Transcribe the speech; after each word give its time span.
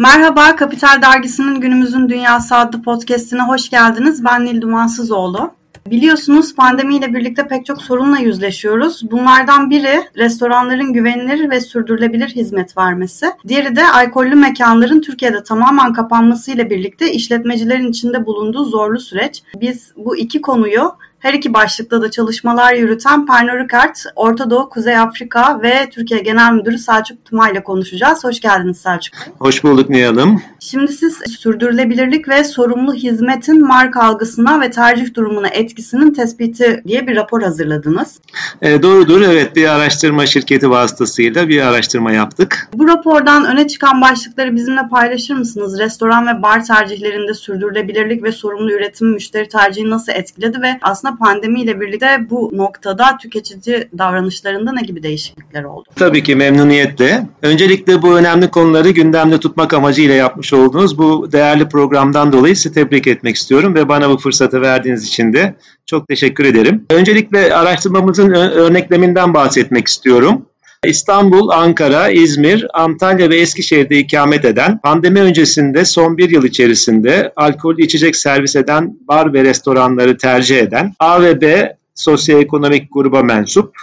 Merhaba, 0.00 0.56
Kapital 0.56 1.02
Dergisi'nin 1.02 1.60
Günümüzün 1.60 2.08
Dünyası 2.08 2.56
adlı 2.56 2.82
podcastine 2.82 3.42
hoş 3.42 3.70
geldiniz. 3.70 4.24
Ben 4.24 4.44
Nil 4.44 4.60
Dumansızoğlu. 4.60 5.50
Biliyorsunuz 5.90 6.54
pandemiyle 6.54 7.14
birlikte 7.14 7.48
pek 7.48 7.66
çok 7.66 7.82
sorunla 7.82 8.18
yüzleşiyoruz. 8.18 9.10
Bunlardan 9.10 9.70
biri 9.70 10.02
restoranların 10.16 10.92
güvenilir 10.92 11.50
ve 11.50 11.60
sürdürülebilir 11.60 12.28
hizmet 12.28 12.76
vermesi. 12.76 13.26
Diğeri 13.48 13.76
de 13.76 13.88
alkollü 13.88 14.34
mekanların 14.34 15.00
Türkiye'de 15.00 15.42
tamamen 15.42 15.92
kapanmasıyla 15.92 16.70
birlikte 16.70 17.12
işletmecilerin 17.12 17.90
içinde 17.90 18.26
bulunduğu 18.26 18.64
zorlu 18.64 19.00
süreç. 19.00 19.42
Biz 19.60 19.92
bu 19.96 20.16
iki 20.16 20.40
konuyu 20.40 20.92
her 21.20 21.34
iki 21.34 21.54
başlıkta 21.54 22.02
da 22.02 22.10
çalışmalar 22.10 22.74
yürüten 22.74 23.26
Pernod 23.26 23.64
Ricard, 23.64 23.96
Orta 24.16 24.50
Doğu, 24.50 24.68
Kuzey 24.68 24.98
Afrika 24.98 25.62
ve 25.62 25.90
Türkiye 25.90 26.20
Genel 26.20 26.52
Müdürü 26.52 26.78
Selçuk 26.78 27.24
Tuma 27.24 27.50
ile 27.50 27.62
konuşacağız. 27.62 28.24
Hoş 28.24 28.40
geldiniz 28.40 28.78
Selçuk 28.78 29.14
Bey. 29.14 29.32
Hoş 29.38 29.64
bulduk 29.64 29.90
Hanım. 29.90 30.42
Şimdi 30.60 30.92
siz 30.92 31.18
sürdürülebilirlik 31.38 32.28
ve 32.28 32.44
sorumlu 32.44 32.94
hizmetin 32.94 33.66
marka 33.66 34.02
algısına 34.02 34.60
ve 34.60 34.70
tercih 34.70 35.14
durumuna 35.14 35.48
etkisinin 35.48 36.12
tespiti 36.12 36.82
diye 36.86 37.06
bir 37.06 37.16
rapor 37.16 37.42
hazırladınız. 37.42 38.20
E, 38.62 38.82
doğrudur. 38.82 39.20
Evet 39.20 39.56
bir 39.56 39.68
araştırma 39.68 40.26
şirketi 40.26 40.70
vasıtasıyla 40.70 41.48
bir 41.48 41.60
araştırma 41.60 42.12
yaptık. 42.12 42.68
Bu 42.74 42.88
rapordan 42.88 43.44
öne 43.44 43.68
çıkan 43.68 44.00
başlıkları 44.00 44.56
bizimle 44.56 44.88
paylaşır 44.90 45.34
mısınız? 45.34 45.78
Restoran 45.78 46.26
ve 46.26 46.42
bar 46.42 46.64
tercihlerinde 46.64 47.34
sürdürülebilirlik 47.34 48.22
ve 48.22 48.32
sorumlu 48.32 48.72
üretim 48.72 49.08
müşteri 49.08 49.48
tercihi 49.48 49.90
nasıl 49.90 50.12
etkiledi 50.12 50.62
ve 50.62 50.78
aslında 50.82 51.09
aslında 51.10 51.24
pandemiyle 51.24 51.80
birlikte 51.80 52.30
bu 52.30 52.50
noktada 52.52 53.18
tüketici 53.22 53.88
davranışlarında 53.98 54.72
ne 54.72 54.82
gibi 54.82 55.02
değişiklikler 55.02 55.64
oldu? 55.64 55.88
Tabii 55.96 56.22
ki 56.22 56.36
memnuniyetle. 56.36 57.26
Öncelikle 57.42 58.02
bu 58.02 58.16
önemli 58.16 58.50
konuları 58.50 58.90
gündemde 58.90 59.40
tutmak 59.40 59.74
amacıyla 59.74 60.14
yapmış 60.14 60.52
olduğunuz 60.52 60.98
bu 60.98 61.32
değerli 61.32 61.68
programdan 61.68 62.32
dolayı 62.32 62.56
sizi 62.56 62.74
tebrik 62.74 63.06
etmek 63.06 63.36
istiyorum 63.36 63.74
ve 63.74 63.88
bana 63.88 64.10
bu 64.10 64.18
fırsatı 64.18 64.60
verdiğiniz 64.60 65.04
için 65.04 65.32
de 65.32 65.54
çok 65.86 66.08
teşekkür 66.08 66.44
ederim. 66.44 66.86
Öncelikle 66.90 67.54
araştırmamızın 67.54 68.30
örnekleminden 68.32 69.34
bahsetmek 69.34 69.88
istiyorum. 69.88 70.46
İstanbul, 70.84 71.48
Ankara, 71.48 72.10
İzmir, 72.10 72.66
Antalya 72.74 73.30
ve 73.30 73.36
Eskişehir'de 73.36 73.98
ikamet 73.98 74.44
eden, 74.44 74.78
pandemi 74.78 75.20
öncesinde 75.20 75.84
son 75.84 76.18
bir 76.18 76.30
yıl 76.30 76.44
içerisinde 76.44 77.32
alkollü 77.36 77.82
içecek 77.82 78.16
servis 78.16 78.56
eden 78.56 78.96
bar 79.08 79.32
ve 79.32 79.44
restoranları 79.44 80.18
tercih 80.18 80.58
eden 80.58 80.94
A 80.98 81.22
ve 81.22 81.40
B 81.40 81.76
sosyoekonomik 81.94 82.88
gruba 82.92 83.22
mensup 83.22 83.74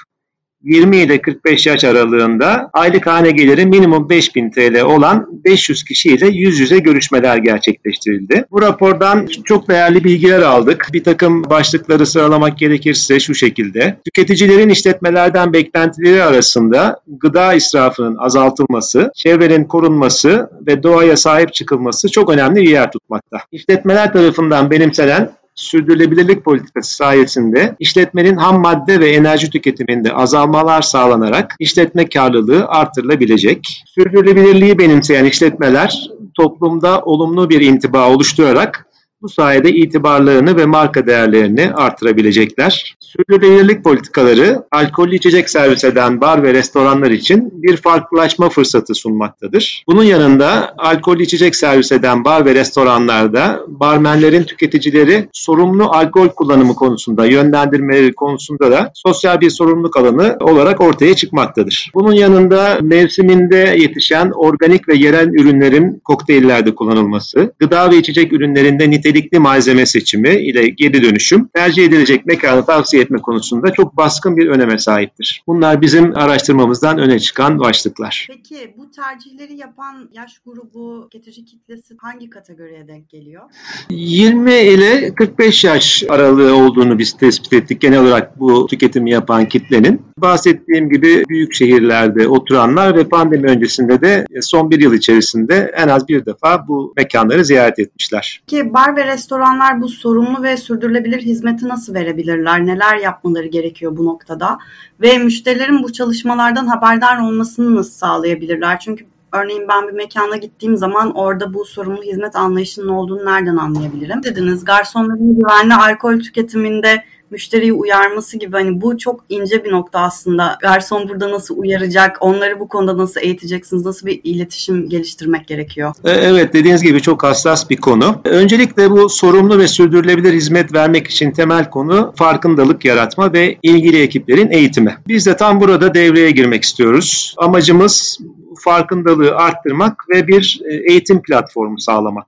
20 0.63 0.97
ile 0.97 1.22
45 1.22 1.67
yaş 1.67 1.83
aralığında 1.83 2.69
aylık 2.73 3.08
hane 3.08 3.31
geliri 3.31 3.66
minimum 3.66 4.09
5000 4.09 4.52
TL 4.52 4.81
olan 4.81 5.27
500 5.45 5.83
kişiyle 5.83 6.27
yüz 6.27 6.59
yüze 6.59 6.80
görüşmeler 6.80 7.38
gerçekleştirildi. 7.38 8.45
Bu 8.52 8.61
rapordan 8.61 9.28
çok 9.45 9.69
değerli 9.69 10.03
bilgiler 10.03 10.41
aldık. 10.41 10.88
Bir 10.94 11.03
takım 11.03 11.50
başlıkları 11.50 12.05
sıralamak 12.05 12.58
gerekirse 12.58 13.19
şu 13.19 13.35
şekilde. 13.35 13.97
Tüketicilerin 14.05 14.69
işletmelerden 14.69 15.53
beklentileri 15.53 16.23
arasında 16.23 17.00
gıda 17.08 17.53
israfının 17.53 18.16
azaltılması, 18.16 19.11
çevrenin 19.16 19.63
korunması 19.63 20.50
ve 20.67 20.83
doğaya 20.83 21.17
sahip 21.17 21.53
çıkılması 21.53 22.11
çok 22.11 22.30
önemli 22.30 22.61
bir 22.61 22.69
yer 22.69 22.91
tutmakta. 22.91 23.38
İşletmeler 23.52 24.13
tarafından 24.13 24.72
benimsenen 24.72 25.31
sürdürülebilirlik 25.58 26.45
politikası 26.45 26.95
sayesinde 26.95 27.75
işletmenin 27.80 28.38
ham 28.38 28.61
madde 28.61 29.00
ve 29.00 29.09
enerji 29.09 29.50
tüketiminde 29.50 30.13
azalmalar 30.13 30.81
sağlanarak 30.81 31.55
işletme 31.59 32.09
karlılığı 32.09 32.66
artırılabilecek. 32.67 33.83
Sürdürülebilirliği 33.85 34.80
benimseyen 34.80 35.25
işletmeler 35.25 36.09
toplumda 36.33 37.02
olumlu 37.02 37.50
bir 37.50 37.61
intiba 37.61 38.09
oluşturarak 38.09 38.86
bu 39.21 39.29
sayede 39.29 39.71
itibarlarını 39.71 40.57
ve 40.57 40.65
marka 40.65 41.07
değerlerini 41.07 41.71
artırabilecekler. 41.73 42.95
Sürdürülebilirlik 42.99 43.83
politikaları 43.83 44.63
alkollü 44.72 45.16
içecek 45.16 45.50
servis 45.50 45.83
eden 45.83 46.22
bar 46.22 46.44
ve 46.44 46.53
restoranlar 46.53 47.11
için 47.11 47.50
bir 47.53 47.77
farklılaşma 47.77 48.50
fırsatı 48.50 48.95
sunmaktadır. 48.95 49.83
Bunun 49.88 50.03
yanında 50.03 50.73
alkollü 50.77 51.23
içecek 51.23 51.56
servis 51.56 51.91
eden 51.91 52.25
bar 52.25 52.45
ve 52.45 52.56
restoranlarda 52.56 53.61
barmenlerin 53.67 54.44
tüketicileri 54.44 55.29
sorumlu 55.33 55.83
alkol 55.83 56.27
kullanımı 56.27 56.75
konusunda 56.75 57.25
yönlendirmeleri 57.25 58.13
konusunda 58.13 58.72
da 58.72 58.91
sosyal 58.94 59.41
bir 59.41 59.50
sorumluluk 59.50 59.97
alanı 59.97 60.38
olarak 60.39 60.81
ortaya 60.81 61.16
çıkmaktadır. 61.16 61.91
Bunun 61.94 62.13
yanında 62.13 62.77
mevsiminde 62.81 63.75
yetişen 63.77 64.31
organik 64.31 64.88
ve 64.88 64.95
yerel 64.95 65.27
ürünlerin 65.27 66.01
kokteyllerde 66.06 66.75
kullanılması, 66.75 67.53
gıda 67.59 67.91
ve 67.91 67.97
içecek 67.97 68.33
ürünlerinde 68.33 68.89
nitelikli 68.89 69.06
nitelikli 69.07 69.40
malzeme 69.40 69.85
seçimi 69.85 70.29
ile 70.29 70.69
geri 70.69 71.03
dönüşüm 71.03 71.47
tercih 71.47 71.85
edilecek 71.85 72.25
mekanı 72.25 72.66
tavsiye 72.66 73.03
etme 73.03 73.18
konusunda 73.18 73.72
çok 73.72 73.97
baskın 73.97 74.38
bir 74.38 74.47
öneme 74.47 74.79
sahiptir. 74.79 75.44
Bunlar 75.47 75.81
bizim 75.81 76.18
araştırmamızdan 76.18 76.97
öne 76.97 77.19
çıkan 77.19 77.59
başlıklar. 77.59 78.28
Peki 78.29 78.73
bu 78.78 78.91
tercihleri 78.91 79.57
yapan 79.57 80.09
yaş 80.13 80.40
grubu, 80.45 81.09
tüketici 81.12 81.45
kitlesi 81.45 81.95
hangi 81.97 82.29
kategoriye 82.29 82.88
denk 82.88 83.09
geliyor? 83.09 83.44
20 83.90 84.53
ile 84.53 85.16
45 85.16 85.63
yaş 85.63 86.03
aralığı 86.09 86.56
olduğunu 86.56 87.00
biz 87.00 87.13
tespit 87.13 87.53
ettik 87.53 87.81
genel 87.81 88.01
olarak 88.01 88.39
bu 88.39 88.68
tüketimi 88.68 89.12
yapan 89.12 89.45
kitlenin. 89.45 90.01
Bahsettiğim 90.18 90.89
gibi 90.89 91.24
büyük 91.29 91.53
şehirlerde 91.53 92.28
oturanlar 92.28 92.95
ve 92.95 93.03
pandemi 93.03 93.47
öncesinde 93.50 94.01
de 94.01 94.25
son 94.41 94.72
bir 94.72 94.81
yıl 94.81 94.94
içerisinde 94.94 95.72
en 95.75 95.88
az 95.88 96.07
bir 96.07 96.25
defa 96.25 96.68
bu 96.68 96.94
mekanları 96.97 97.45
ziyaret 97.45 97.79
etmişler. 97.79 98.41
Ki 98.47 98.74
bar 98.74 98.97
ve 98.97 99.08
restoranlar 99.08 99.81
bu 99.81 99.90
sorumlu 99.90 100.44
ve 100.44 100.58
sürdürülebilir 100.58 101.22
hizmeti 101.22 101.68
nasıl 101.68 101.94
verebilirler? 101.94 102.66
Neler 102.66 102.97
yapmaları 102.97 103.47
gerekiyor 103.47 103.97
bu 103.97 104.06
noktada? 104.06 104.58
Ve 105.02 105.18
müşterilerin 105.18 105.84
bu 105.84 105.94
çalışmalardan 105.94 106.68
haberdar 106.68 107.19
olmasını 107.19 107.75
nasıl 107.75 107.91
sağlayabilirler? 107.91 108.80
Çünkü 108.80 109.06
Örneğin 109.31 109.68
ben 109.68 109.88
bir 109.88 109.94
mekana 109.94 110.38
gittiğim 110.38 110.78
zaman 110.78 111.16
orada 111.16 111.53
bu 111.53 111.66
sorumlu 111.66 112.03
hizmet 112.03 112.36
anlayışının 112.36 112.88
olduğunu 112.88 113.25
nereden 113.25 113.57
anlayabilirim? 113.57 114.24
Dediniz 114.24 114.66
garsonların 114.66 115.36
güvenli 115.40 115.75
alkol 115.75 116.19
tüketiminde 116.19 117.03
müşteriyi 117.31 117.73
uyarması 117.73 118.38
gibi 118.39 118.51
hani 118.51 118.81
bu 118.81 118.97
çok 118.97 119.23
ince 119.29 119.63
bir 119.63 119.71
nokta 119.71 119.99
aslında. 119.99 120.57
Garson 120.61 121.09
burada 121.09 121.31
nasıl 121.31 121.57
uyaracak, 121.57 122.17
onları 122.19 122.59
bu 122.59 122.67
konuda 122.67 122.97
nasıl 122.97 123.21
eğiteceksiniz, 123.21 123.85
nasıl 123.85 124.07
bir 124.07 124.21
iletişim 124.23 124.89
geliştirmek 124.89 125.47
gerekiyor? 125.47 125.93
E, 126.03 126.11
evet 126.11 126.53
dediğiniz 126.53 126.83
gibi 126.83 127.01
çok 127.01 127.23
hassas 127.23 127.69
bir 127.69 127.77
konu. 127.77 128.21
Öncelikle 128.25 128.91
bu 128.91 129.09
sorumlu 129.09 129.57
ve 129.59 129.67
sürdürülebilir 129.67 130.33
hizmet 130.33 130.73
vermek 130.73 131.07
için 131.07 131.31
temel 131.31 131.69
konu 131.69 132.13
farkındalık 132.15 132.85
yaratma 132.85 133.33
ve 133.33 133.57
ilgili 133.63 134.01
ekiplerin 134.01 134.51
eğitimi. 134.51 134.97
Biz 135.07 135.25
de 135.25 135.38
tam 135.38 135.61
burada 135.61 135.94
devreye 135.94 136.31
girmek 136.31 136.63
istiyoruz. 136.63 137.35
Amacımız 137.38 138.19
farkındalığı 138.63 139.35
arttırmak 139.35 140.03
ve 140.09 140.27
bir 140.27 140.61
e, 140.69 140.91
eğitim 140.91 141.21
platformu 141.21 141.79
sağlamak 141.79 142.27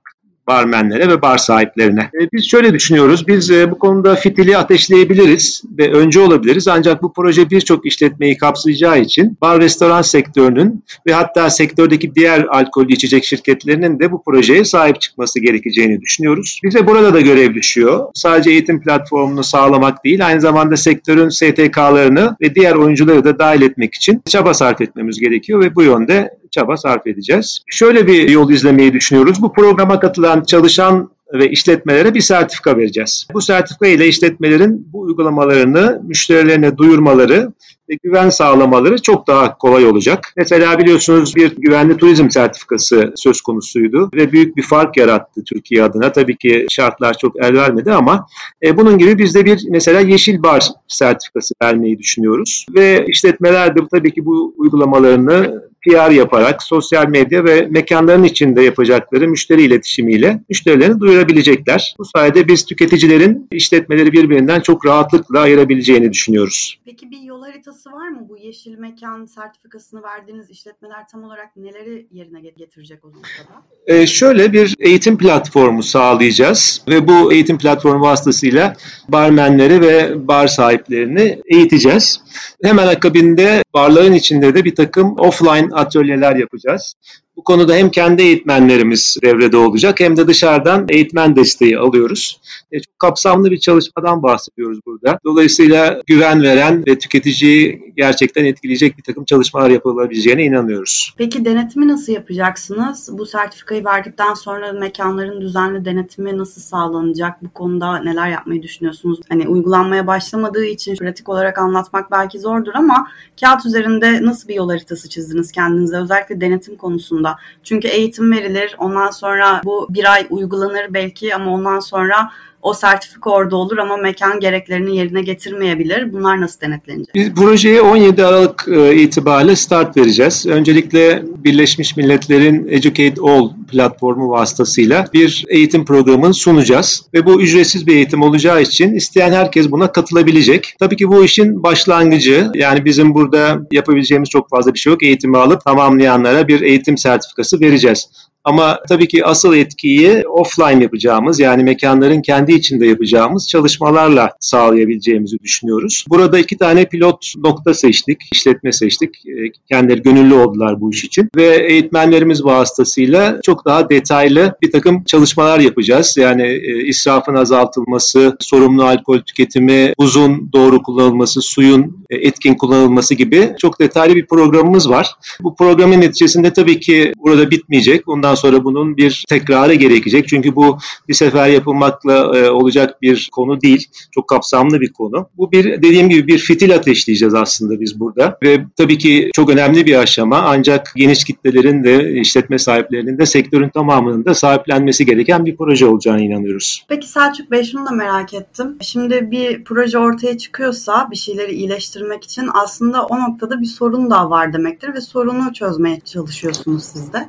barmenlere 0.50 1.08
ve 1.08 1.22
bar 1.22 1.38
sahiplerine. 1.38 2.00
E, 2.00 2.28
biz 2.32 2.50
şöyle 2.50 2.74
düşünüyoruz, 2.74 3.28
biz 3.28 3.50
e, 3.50 3.70
bu 3.70 3.78
konuda 3.78 4.14
fitili 4.14 4.56
ateşleyebiliriz 4.56 5.62
ve 5.78 5.92
önce 5.92 6.20
olabiliriz 6.20 6.68
ancak 6.68 7.02
bu 7.02 7.12
proje 7.12 7.50
birçok 7.50 7.86
işletmeyi 7.86 8.36
kapsayacağı 8.36 9.00
için 9.00 9.38
bar 9.40 9.60
restoran 9.60 10.02
sektörünün 10.02 10.84
ve 11.06 11.12
hatta 11.12 11.50
sektördeki 11.50 12.14
diğer 12.14 12.44
alkollü 12.44 12.92
içecek 12.92 13.24
şirketlerinin 13.24 14.00
de 14.00 14.12
bu 14.12 14.22
projeye 14.22 14.64
sahip 14.64 15.00
çıkması 15.00 15.40
gerekeceğini 15.40 16.00
düşünüyoruz. 16.00 16.60
Bize 16.64 16.86
burada 16.86 17.14
da 17.14 17.20
görev 17.20 17.54
düşüyor. 17.54 18.06
Sadece 18.14 18.50
eğitim 18.50 18.80
platformunu 18.80 19.44
sağlamak 19.44 20.04
değil, 20.04 20.26
aynı 20.26 20.40
zamanda 20.40 20.76
sektörün 20.76 21.28
STK'larını 21.28 22.36
ve 22.40 22.54
diğer 22.54 22.74
oyuncuları 22.74 23.24
da 23.24 23.38
dahil 23.38 23.62
etmek 23.62 23.94
için 23.94 24.22
çaba 24.28 24.54
sarf 24.54 24.80
etmemiz 24.80 25.20
gerekiyor 25.20 25.60
ve 25.60 25.74
bu 25.74 25.82
yönde 25.82 26.39
çaba 26.50 26.76
sarf 26.76 27.06
edeceğiz. 27.06 27.62
Şöyle 27.66 28.06
bir 28.06 28.28
yol 28.28 28.50
izlemeyi 28.50 28.92
düşünüyoruz. 28.92 29.42
Bu 29.42 29.52
programa 29.52 30.00
katılan 30.00 30.42
çalışan 30.42 31.10
ve 31.32 31.50
işletmelere 31.50 32.14
bir 32.14 32.20
sertifika 32.20 32.76
vereceğiz. 32.76 33.26
Bu 33.34 33.40
sertifika 33.40 33.86
ile 33.86 34.08
işletmelerin 34.08 34.88
bu 34.92 35.00
uygulamalarını 35.00 36.02
müşterilerine 36.06 36.76
duyurmaları 36.76 37.52
ve 37.88 37.94
güven 38.02 38.30
sağlamaları 38.30 39.02
çok 39.02 39.26
daha 39.26 39.58
kolay 39.58 39.86
olacak. 39.86 40.32
Mesela 40.36 40.78
biliyorsunuz 40.78 41.36
bir 41.36 41.56
güvenli 41.56 41.96
turizm 41.96 42.30
sertifikası 42.30 43.12
söz 43.16 43.40
konusuydu 43.40 44.10
ve 44.14 44.32
büyük 44.32 44.56
bir 44.56 44.62
fark 44.62 44.96
yarattı 44.96 45.44
Türkiye 45.44 45.82
adına. 45.82 46.12
Tabii 46.12 46.36
ki 46.36 46.66
şartlar 46.70 47.18
çok 47.18 47.44
el 47.44 47.54
vermedi 47.54 47.92
ama 47.92 48.26
e, 48.62 48.76
bunun 48.76 48.98
gibi 48.98 49.18
biz 49.18 49.34
de 49.34 49.44
bir 49.44 49.62
mesela 49.70 50.00
yeşil 50.00 50.42
bar 50.42 50.68
sertifikası 50.88 51.54
vermeyi 51.62 51.98
düşünüyoruz. 51.98 52.66
Ve 52.74 53.06
işletmeler 53.08 53.76
de 53.76 53.80
tabii 53.90 54.14
ki 54.14 54.24
bu 54.24 54.54
uygulamalarını 54.56 55.69
PR 55.88 56.10
yaparak 56.10 56.62
sosyal 56.62 57.08
medya 57.08 57.44
ve 57.44 57.66
mekanların 57.70 58.24
içinde 58.24 58.62
yapacakları 58.62 59.28
müşteri 59.28 59.62
iletişimiyle 59.62 60.40
müşterilerini 60.48 61.00
duyurabilecekler. 61.00 61.94
Bu 61.98 62.04
sayede 62.04 62.48
biz 62.48 62.64
tüketicilerin 62.64 63.48
işletmeleri 63.52 64.12
birbirinden 64.12 64.60
çok 64.60 64.86
rahatlıkla 64.86 65.40
ayırabileceğini 65.40 66.12
düşünüyoruz. 66.12 66.80
Peki 66.84 67.10
bir 67.10 67.20
yol 67.20 67.42
haritası 67.42 67.92
var 67.92 68.08
mı? 68.08 68.26
Bu 68.28 68.38
yeşil 68.38 68.78
mekan 68.78 69.24
sertifikasını 69.24 70.02
verdiğiniz 70.02 70.50
işletmeler 70.50 71.08
tam 71.12 71.24
olarak 71.24 71.56
neleri 71.56 72.06
yerine 72.12 72.40
getirecek 72.40 73.04
o 73.04 73.08
noktada? 73.08 73.62
Ee, 73.86 74.06
şöyle 74.06 74.52
bir 74.52 74.74
eğitim 74.78 75.18
platformu 75.18 75.82
sağlayacağız 75.82 76.84
ve 76.88 77.08
bu 77.08 77.32
eğitim 77.32 77.58
platformu 77.58 78.04
vasıtasıyla 78.04 78.76
barmenleri 79.08 79.80
ve 79.80 80.28
bar 80.28 80.46
sahiplerini 80.46 81.40
eğiteceğiz. 81.46 82.20
Hemen 82.64 82.86
akabinde 82.86 83.62
barların 83.74 84.12
içinde 84.12 84.54
de 84.54 84.64
bir 84.64 84.74
takım 84.74 85.18
offline 85.18 85.69
atölyeler 85.72 86.36
yapacağız. 86.36 86.94
Bu 87.40 87.44
konuda 87.44 87.74
hem 87.74 87.90
kendi 87.90 88.22
eğitmenlerimiz 88.22 89.16
devrede 89.22 89.56
olacak 89.56 90.00
hem 90.00 90.16
de 90.16 90.26
dışarıdan 90.26 90.86
eğitmen 90.88 91.36
desteği 91.36 91.78
alıyoruz. 91.78 92.40
E, 92.72 92.80
çok 92.80 92.98
kapsamlı 92.98 93.50
bir 93.50 93.58
çalışmadan 93.58 94.22
bahsediyoruz 94.22 94.78
burada. 94.86 95.18
Dolayısıyla 95.24 96.02
güven 96.06 96.42
veren 96.42 96.86
ve 96.86 96.98
tüketiciyi 96.98 97.92
gerçekten 97.96 98.44
etkileyecek 98.44 98.98
bir 98.98 99.02
takım 99.02 99.24
çalışmalar 99.24 99.70
yapılabileceğine 99.70 100.44
inanıyoruz. 100.44 101.14
Peki 101.18 101.44
denetimi 101.44 101.88
nasıl 101.88 102.12
yapacaksınız? 102.12 103.08
Bu 103.12 103.26
sertifikayı 103.26 103.84
verdikten 103.84 104.34
sonra 104.34 104.72
mekanların 104.72 105.40
düzenli 105.40 105.84
denetimi 105.84 106.38
nasıl 106.38 106.60
sağlanacak? 106.60 107.42
Bu 107.42 107.50
konuda 107.50 107.98
neler 107.98 108.28
yapmayı 108.28 108.62
düşünüyorsunuz? 108.62 109.20
Hani 109.28 109.48
uygulanmaya 109.48 110.06
başlamadığı 110.06 110.64
için 110.64 110.96
pratik 110.96 111.28
olarak 111.28 111.58
anlatmak 111.58 112.10
belki 112.10 112.38
zordur 112.38 112.72
ama 112.74 113.08
kağıt 113.40 113.66
üzerinde 113.66 114.22
nasıl 114.22 114.48
bir 114.48 114.54
yol 114.54 114.70
haritası 114.70 115.08
çizdiniz 115.08 115.52
kendinize? 115.52 115.96
Özellikle 115.96 116.40
denetim 116.40 116.76
konusunda 116.76 117.29
konusunda. 117.30 117.38
Çünkü 117.62 117.88
eğitim 117.88 118.32
verilir, 118.32 118.74
ondan 118.78 119.10
sonra 119.10 119.60
bu 119.64 119.86
bir 119.90 120.12
ay 120.12 120.26
uygulanır 120.30 120.94
belki 120.94 121.34
ama 121.34 121.54
ondan 121.54 121.80
sonra 121.80 122.30
o 122.62 122.74
sertifika 122.74 123.30
orada 123.30 123.56
olur 123.56 123.78
ama 123.78 123.96
mekan 123.96 124.40
gereklerini 124.40 124.96
yerine 124.96 125.22
getirmeyebilir. 125.22 126.12
Bunlar 126.12 126.40
nasıl 126.40 126.60
denetlenecek? 126.60 127.14
Biz 127.14 127.34
projeye 127.34 127.80
17 127.80 128.24
Aralık 128.24 128.68
e, 128.68 128.96
itibariyle 128.96 129.56
start 129.56 129.96
vereceğiz. 129.96 130.46
Öncelikle 130.46 131.22
Birleşmiş 131.44 131.96
Milletler'in 131.96 132.68
Educate 132.68 133.14
All 133.22 133.50
platformu 133.70 134.30
vasıtasıyla 134.30 135.06
bir 135.12 135.44
eğitim 135.48 135.84
programını 135.84 136.34
sunacağız. 136.34 137.02
Ve 137.14 137.26
bu 137.26 137.42
ücretsiz 137.42 137.86
bir 137.86 137.94
eğitim 137.94 138.22
olacağı 138.22 138.62
için 138.62 138.94
isteyen 138.94 139.32
herkes 139.32 139.70
buna 139.70 139.92
katılabilecek. 139.92 140.74
Tabii 140.78 140.96
ki 140.96 141.08
bu 141.08 141.24
işin 141.24 141.62
başlangıcı 141.62 142.50
yani 142.54 142.84
bizim 142.84 143.14
burada 143.14 143.60
yapabileceğimiz 143.72 144.28
çok 144.28 144.50
fazla 144.50 144.74
bir 144.74 144.78
şey 144.78 144.92
yok. 144.92 145.02
Eğitimi 145.02 145.38
alıp 145.38 145.64
tamamlayanlara 145.64 146.48
bir 146.48 146.60
eğitim 146.60 146.98
sertifikası 146.98 147.60
vereceğiz. 147.60 148.08
Ama 148.44 148.78
tabii 148.88 149.08
ki 149.08 149.24
asıl 149.24 149.54
etkiyi 149.54 150.28
offline 150.28 150.82
yapacağımız 150.82 151.40
yani 151.40 151.64
mekanların 151.64 152.22
kendi 152.22 152.52
içinde 152.52 152.86
yapacağımız 152.86 153.48
çalışmalarla 153.48 154.30
sağlayabileceğimizi 154.40 155.38
düşünüyoruz. 155.38 156.04
Burada 156.08 156.38
iki 156.38 156.58
tane 156.58 156.84
pilot 156.84 157.32
nokta 157.36 157.74
seçtik, 157.74 158.20
işletme 158.32 158.72
seçtik. 158.72 159.26
Ee, 159.26 159.52
kendileri 159.68 160.02
gönüllü 160.02 160.34
oldular 160.34 160.80
bu 160.80 160.90
iş 160.90 161.04
için 161.04 161.28
ve 161.36 161.66
eğitmenlerimiz 161.70 162.44
vasıtasıyla 162.44 163.40
çok 163.42 163.66
daha 163.66 163.90
detaylı 163.90 164.54
bir 164.62 164.72
takım 164.72 165.04
çalışmalar 165.04 165.60
yapacağız. 165.60 166.16
Yani 166.18 166.42
e, 166.42 166.86
israfın 166.86 167.34
azaltılması, 167.34 168.36
sorumlu 168.40 168.84
alkol 168.84 169.18
tüketimi, 169.18 169.92
buzun 169.98 170.50
doğru 170.52 170.82
kullanılması, 170.82 171.42
suyun 171.42 172.04
e, 172.10 172.16
etkin 172.16 172.54
kullanılması 172.54 173.14
gibi 173.14 173.54
çok 173.58 173.80
detaylı 173.80 174.14
bir 174.14 174.26
programımız 174.26 174.90
var. 174.90 175.10
Bu 175.40 175.56
programın 175.56 176.00
neticesinde 176.00 176.52
tabii 176.52 176.80
ki 176.80 177.12
burada 177.18 177.50
bitmeyecek. 177.50 178.08
Ondan 178.08 178.29
Ondan 178.30 178.40
sonra 178.40 178.64
bunun 178.64 178.96
bir 178.96 179.24
tekrarı 179.28 179.74
gerekecek. 179.74 180.28
Çünkü 180.28 180.56
bu 180.56 180.78
bir 181.08 181.14
sefer 181.14 181.48
yapılmakla 181.48 182.38
e, 182.38 182.50
olacak 182.50 183.02
bir 183.02 183.28
konu 183.32 183.60
değil. 183.60 183.88
Çok 184.14 184.28
kapsamlı 184.28 184.80
bir 184.80 184.92
konu. 184.92 185.28
Bu 185.36 185.52
bir 185.52 185.64
dediğim 185.64 186.08
gibi 186.08 186.26
bir 186.26 186.38
fitil 186.38 186.74
ateşleyeceğiz 186.74 187.34
aslında 187.34 187.80
biz 187.80 188.00
burada. 188.00 188.38
Ve 188.42 188.64
tabii 188.76 188.98
ki 188.98 189.30
çok 189.34 189.50
önemli 189.50 189.86
bir 189.86 189.94
aşama. 189.94 190.38
Ancak 190.38 190.92
geniş 190.96 191.24
kitlelerin 191.24 191.84
de 191.84 192.12
işletme 192.20 192.58
sahiplerinin 192.58 193.18
de 193.18 193.26
sektörün 193.26 193.68
tamamının 193.68 194.24
da 194.24 194.34
sahiplenmesi 194.34 195.06
gereken 195.06 195.44
bir 195.46 195.56
proje 195.56 195.86
olacağına 195.86 196.20
inanıyoruz. 196.20 196.84
Peki 196.88 197.08
Selçuk 197.08 197.50
Bey 197.50 197.64
şunu 197.64 197.86
da 197.86 197.90
merak 197.90 198.34
ettim. 198.34 198.76
Şimdi 198.80 199.30
bir 199.30 199.64
proje 199.64 199.98
ortaya 199.98 200.38
çıkıyorsa 200.38 201.08
bir 201.10 201.16
şeyleri 201.16 201.52
iyileştirmek 201.52 202.24
için 202.24 202.48
aslında 202.54 203.06
o 203.06 203.20
noktada 203.20 203.60
bir 203.60 203.66
sorun 203.66 204.10
da 204.10 204.30
var 204.30 204.52
demektir 204.52 204.94
ve 204.94 205.00
sorunu 205.00 205.52
çözmeye 205.52 206.00
çalışıyorsunuz 206.00 206.84
siz 206.84 207.12
de. 207.12 207.28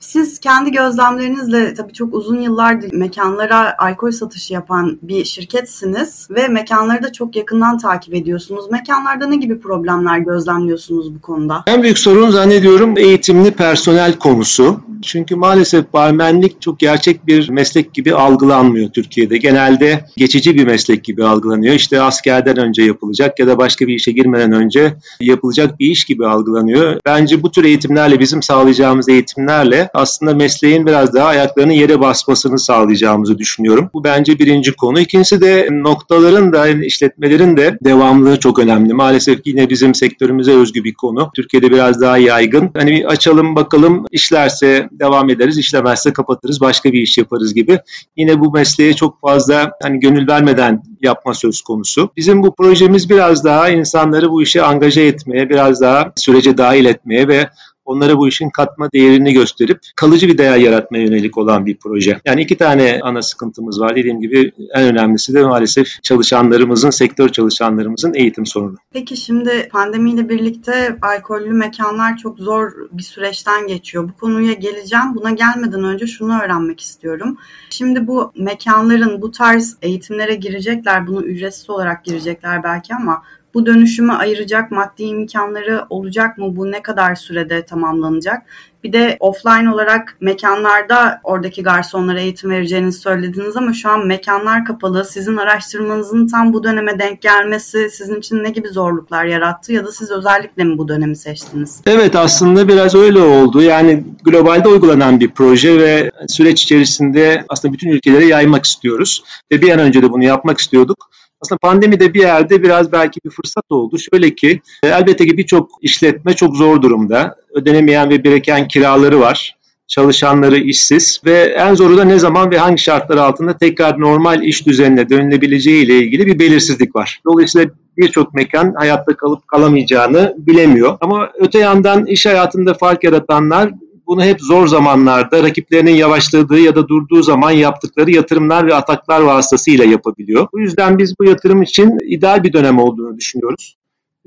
Siz 0.00 0.40
kendi 0.40 0.72
gözlemlerinizle 0.72 1.74
tabii 1.74 1.92
çok 1.92 2.14
uzun 2.14 2.40
yıllardır 2.40 2.92
mekanlara 2.92 3.74
alkol 3.78 4.10
satışı 4.10 4.54
yapan 4.54 4.98
bir 5.02 5.24
şirketsiniz 5.24 6.28
ve 6.30 6.48
mekanları 6.48 7.02
da 7.02 7.12
çok 7.12 7.36
yakından 7.36 7.78
takip 7.78 8.14
ediyorsunuz. 8.14 8.70
Mekanlarda 8.70 9.26
ne 9.26 9.36
gibi 9.36 9.60
problemler 9.60 10.18
gözlemliyorsunuz 10.18 11.14
bu 11.14 11.20
konuda? 11.20 11.62
En 11.66 11.82
büyük 11.82 11.98
sorun 11.98 12.30
zannediyorum 12.30 12.98
eğitimli 12.98 13.50
personel 13.50 14.18
konusu. 14.18 14.80
Çünkü 15.02 15.36
maalesef 15.36 15.92
barmenlik 15.92 16.62
çok 16.62 16.78
gerçek 16.78 17.26
bir 17.26 17.48
meslek 17.48 17.94
gibi 17.94 18.14
algılanmıyor 18.14 18.90
Türkiye'de. 18.90 19.38
Genelde 19.38 20.04
geçici 20.16 20.54
bir 20.54 20.66
meslek 20.66 21.04
gibi 21.04 21.24
algılanıyor. 21.24 21.74
İşte 21.74 22.02
askerden 22.02 22.56
önce 22.56 22.82
yapılacak 22.82 23.38
ya 23.38 23.46
da 23.46 23.58
başka 23.58 23.86
bir 23.86 23.94
işe 23.94 24.12
girmeden 24.12 24.52
önce 24.52 24.94
yapılacak 25.20 25.78
bir 25.78 25.90
iş 25.90 26.04
gibi 26.04 26.26
algılanıyor. 26.26 27.00
Bence 27.06 27.42
bu 27.42 27.50
tür 27.50 27.64
eğitimlerle 27.64 28.20
bizim 28.20 28.42
sağlayacağımız 28.42 29.08
eğitimlerle 29.08 29.87
aslında 29.94 30.34
mesleğin 30.34 30.86
biraz 30.86 31.14
daha 31.14 31.28
ayaklarının 31.28 31.72
yere 31.72 32.00
basmasını 32.00 32.58
sağlayacağımızı 32.58 33.38
düşünüyorum. 33.38 33.90
Bu 33.94 34.04
bence 34.04 34.38
birinci 34.38 34.72
konu. 34.72 35.00
İkincisi 35.00 35.40
de 35.40 35.68
noktaların 35.70 36.52
da 36.52 36.66
yani 36.66 36.86
işletmelerin 36.86 37.56
de 37.56 37.78
devamlılığı 37.84 38.38
çok 38.38 38.58
önemli. 38.58 38.94
Maalesef 38.94 39.40
yine 39.44 39.70
bizim 39.70 39.94
sektörümüze 39.94 40.52
özgü 40.52 40.84
bir 40.84 40.94
konu. 40.94 41.30
Türkiye'de 41.36 41.70
biraz 41.70 42.00
daha 42.00 42.18
yaygın. 42.18 42.70
Hani 42.76 42.98
bir 42.98 43.04
açalım 43.04 43.56
bakalım 43.56 44.04
işlerse 44.10 44.88
devam 44.92 45.30
ederiz, 45.30 45.58
işlemezse 45.58 46.12
kapatırız, 46.12 46.60
başka 46.60 46.92
bir 46.92 47.02
iş 47.02 47.18
yaparız 47.18 47.54
gibi. 47.54 47.80
Yine 48.16 48.40
bu 48.40 48.52
mesleğe 48.52 48.94
çok 48.94 49.20
fazla 49.20 49.72
hani 49.82 50.00
gönül 50.00 50.28
vermeden 50.28 50.82
yapma 51.02 51.34
söz 51.34 51.62
konusu. 51.62 52.10
Bizim 52.16 52.42
bu 52.42 52.54
projemiz 52.54 53.10
biraz 53.10 53.44
daha 53.44 53.68
insanları 53.68 54.30
bu 54.30 54.42
işe 54.42 54.62
angaje 54.62 55.02
etmeye, 55.02 55.50
biraz 55.50 55.80
daha 55.80 56.12
sürece 56.16 56.58
dahil 56.58 56.84
etmeye 56.84 57.28
ve 57.28 57.48
onlara 57.88 58.18
bu 58.18 58.28
işin 58.28 58.50
katma 58.50 58.92
değerini 58.92 59.32
gösterip 59.32 59.78
kalıcı 59.96 60.28
bir 60.28 60.38
değer 60.38 60.56
yaratmaya 60.56 61.04
yönelik 61.04 61.38
olan 61.38 61.66
bir 61.66 61.76
proje. 61.76 62.20
Yani 62.24 62.42
iki 62.42 62.56
tane 62.56 63.00
ana 63.02 63.22
sıkıntımız 63.22 63.80
var. 63.80 63.96
Dediğim 63.96 64.20
gibi 64.20 64.52
en 64.74 64.84
önemlisi 64.84 65.34
de 65.34 65.42
maalesef 65.42 66.02
çalışanlarımızın, 66.02 66.90
sektör 66.90 67.28
çalışanlarımızın 67.28 68.14
eğitim 68.14 68.46
sorunu. 68.46 68.76
Peki 68.92 69.16
şimdi 69.16 69.68
pandemiyle 69.72 70.28
birlikte 70.28 70.96
alkollü 71.02 71.52
mekanlar 71.52 72.16
çok 72.16 72.38
zor 72.38 72.72
bir 72.92 73.02
süreçten 73.02 73.66
geçiyor. 73.66 74.08
Bu 74.08 74.20
konuya 74.20 74.52
geleceğim. 74.52 75.14
Buna 75.14 75.30
gelmeden 75.30 75.84
önce 75.84 76.06
şunu 76.06 76.42
öğrenmek 76.42 76.80
istiyorum. 76.80 77.36
Şimdi 77.70 78.06
bu 78.06 78.32
mekanların 78.36 79.22
bu 79.22 79.30
tarz 79.30 79.76
eğitimlere 79.82 80.34
girecekler, 80.34 81.06
bunu 81.06 81.22
ücretsiz 81.22 81.70
olarak 81.70 82.04
girecekler 82.04 82.62
belki 82.62 82.94
ama 82.94 83.22
bu 83.54 83.66
dönüşümü 83.66 84.12
ayıracak 84.12 84.70
maddi 84.70 85.02
imkanları 85.02 85.84
olacak 85.90 86.38
mı? 86.38 86.56
Bu 86.56 86.72
ne 86.72 86.82
kadar 86.82 87.14
sürede 87.14 87.64
tamamlanacak? 87.64 88.42
Bir 88.84 88.92
de 88.92 89.16
offline 89.20 89.70
olarak 89.70 90.16
mekanlarda 90.20 91.20
oradaki 91.24 91.62
garsonlara 91.62 92.20
eğitim 92.20 92.50
vereceğinizi 92.50 93.00
söylediniz 93.00 93.56
ama 93.56 93.72
şu 93.72 93.90
an 93.90 94.06
mekanlar 94.06 94.64
kapalı. 94.64 95.04
Sizin 95.04 95.36
araştırmanızın 95.36 96.26
tam 96.26 96.52
bu 96.52 96.64
döneme 96.64 96.98
denk 96.98 97.22
gelmesi 97.22 97.90
sizin 97.90 98.16
için 98.16 98.44
ne 98.44 98.50
gibi 98.50 98.68
zorluklar 98.68 99.24
yarattı 99.24 99.72
ya 99.72 99.86
da 99.86 99.92
siz 99.92 100.10
özellikle 100.10 100.64
mi 100.64 100.78
bu 100.78 100.88
dönemi 100.88 101.16
seçtiniz? 101.16 101.80
Evet 101.86 102.16
aslında 102.16 102.68
biraz 102.68 102.94
öyle 102.94 103.20
oldu. 103.20 103.62
Yani 103.62 104.04
globalde 104.24 104.68
uygulanan 104.68 105.20
bir 105.20 105.30
proje 105.30 105.78
ve 105.78 106.10
süreç 106.28 106.62
içerisinde 106.62 107.44
aslında 107.48 107.74
bütün 107.74 107.90
ülkelere 107.90 108.26
yaymak 108.26 108.64
istiyoruz. 108.64 109.24
Ve 109.52 109.62
bir 109.62 109.70
an 109.70 109.78
önce 109.78 110.02
de 110.02 110.12
bunu 110.12 110.24
yapmak 110.24 110.58
istiyorduk. 110.58 111.10
Aslında 111.40 111.58
pandemi 111.58 112.00
de 112.00 112.14
bir 112.14 112.20
yerde 112.20 112.62
biraz 112.62 112.92
belki 112.92 113.20
bir 113.24 113.30
fırsat 113.30 113.64
oldu. 113.70 113.96
Şöyle 114.12 114.34
ki 114.34 114.60
e, 114.82 114.88
elbette 114.88 115.26
ki 115.26 115.38
birçok 115.38 115.70
işletme 115.82 116.34
çok 116.34 116.56
zor 116.56 116.82
durumda. 116.82 117.36
Ödenemeyen 117.54 118.10
ve 118.10 118.24
bireken 118.24 118.68
kiraları 118.68 119.20
var 119.20 119.58
çalışanları 119.88 120.58
işsiz 120.58 121.20
ve 121.24 121.38
en 121.38 121.74
zoru 121.74 121.96
da 121.96 122.04
ne 122.04 122.18
zaman 122.18 122.50
ve 122.50 122.58
hangi 122.58 122.82
şartlar 122.82 123.16
altında 123.16 123.58
tekrar 123.58 124.00
normal 124.00 124.42
iş 124.42 124.66
düzenine 124.66 125.10
dönülebileceği 125.10 125.84
ile 125.84 125.98
ilgili 125.98 126.26
bir 126.26 126.38
belirsizlik 126.38 126.96
var. 126.96 127.20
Dolayısıyla 127.26 127.70
birçok 127.96 128.34
mekan 128.34 128.74
hayatta 128.74 129.16
kalıp 129.16 129.48
kalamayacağını 129.48 130.34
bilemiyor. 130.38 130.98
Ama 131.00 131.30
öte 131.34 131.58
yandan 131.58 132.06
iş 132.06 132.26
hayatında 132.26 132.74
fark 132.74 133.04
yaratanlar 133.04 133.70
bunu 134.08 134.24
hep 134.24 134.40
zor 134.40 134.66
zamanlarda 134.66 135.42
rakiplerinin 135.42 135.94
yavaşladığı 135.94 136.60
ya 136.60 136.74
da 136.74 136.88
durduğu 136.88 137.22
zaman 137.22 137.50
yaptıkları 137.50 138.10
yatırımlar 138.10 138.66
ve 138.66 138.74
ataklar 138.74 139.20
vasıtasıyla 139.20 139.84
yapabiliyor. 139.84 140.48
Bu 140.52 140.60
yüzden 140.60 140.98
biz 140.98 141.14
bu 141.20 141.24
yatırım 141.24 141.62
için 141.62 141.98
ideal 142.08 142.42
bir 142.42 142.52
dönem 142.52 142.78
olduğunu 142.78 143.16
düşünüyoruz. 143.16 143.76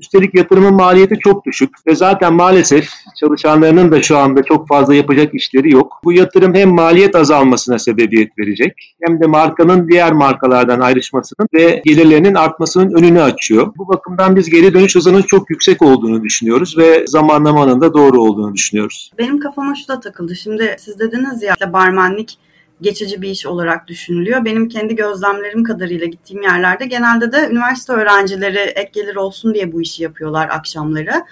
Üstelik 0.02 0.34
yatırımın 0.34 0.74
maliyeti 0.74 1.18
çok 1.18 1.46
düşük 1.46 1.86
ve 1.86 1.94
zaten 1.94 2.34
maalesef 2.34 2.88
çalışanlarının 3.20 3.92
da 3.92 4.02
şu 4.02 4.18
anda 4.18 4.42
çok 4.42 4.68
fazla 4.68 4.94
yapacak 4.94 5.34
işleri 5.34 5.72
yok. 5.72 6.00
Bu 6.04 6.12
yatırım 6.12 6.54
hem 6.54 6.70
maliyet 6.70 7.16
azalmasına 7.16 7.78
sebebiyet 7.78 8.38
verecek 8.38 8.94
hem 9.06 9.20
de 9.20 9.26
markanın 9.26 9.88
diğer 9.88 10.12
markalardan 10.12 10.80
ayrışmasının 10.80 11.48
ve 11.54 11.82
gelirlerinin 11.84 12.34
artmasının 12.34 12.94
önünü 12.94 13.22
açıyor. 13.22 13.72
Bu 13.76 13.88
bakımdan 13.88 14.36
biz 14.36 14.50
geri 14.50 14.74
dönüş 14.74 14.96
hızının 14.96 15.22
çok 15.22 15.50
yüksek 15.50 15.82
olduğunu 15.82 16.22
düşünüyoruz 16.22 16.78
ve 16.78 17.04
zamanlamanın 17.06 17.80
da 17.80 17.94
doğru 17.94 18.20
olduğunu 18.20 18.54
düşünüyoruz. 18.54 19.10
Benim 19.18 19.38
kafama 19.40 19.74
şu 19.74 19.88
da 19.88 20.00
takıldı. 20.00 20.36
Şimdi 20.36 20.76
siz 20.78 20.98
dediniz 20.98 21.42
ya 21.42 21.52
işte 21.52 21.72
barmenlik 21.72 22.38
geçici 22.82 23.22
bir 23.22 23.28
iş 23.28 23.46
olarak 23.46 23.88
düşünülüyor. 23.88 24.44
Benim 24.44 24.68
kendi 24.68 24.96
gözlemlerim 24.96 25.64
kadarıyla 25.64 26.06
gittiğim 26.06 26.42
yerlerde 26.42 26.86
genelde 26.86 27.32
de 27.32 27.48
üniversite 27.50 27.92
öğrencileri 27.92 28.58
ek 28.58 28.90
gelir 28.92 29.16
olsun 29.16 29.54
diye 29.54 29.72
bu 29.72 29.82
işi 29.82 30.02
yapıyorlar 30.02 30.48
akşamları. 30.48 31.24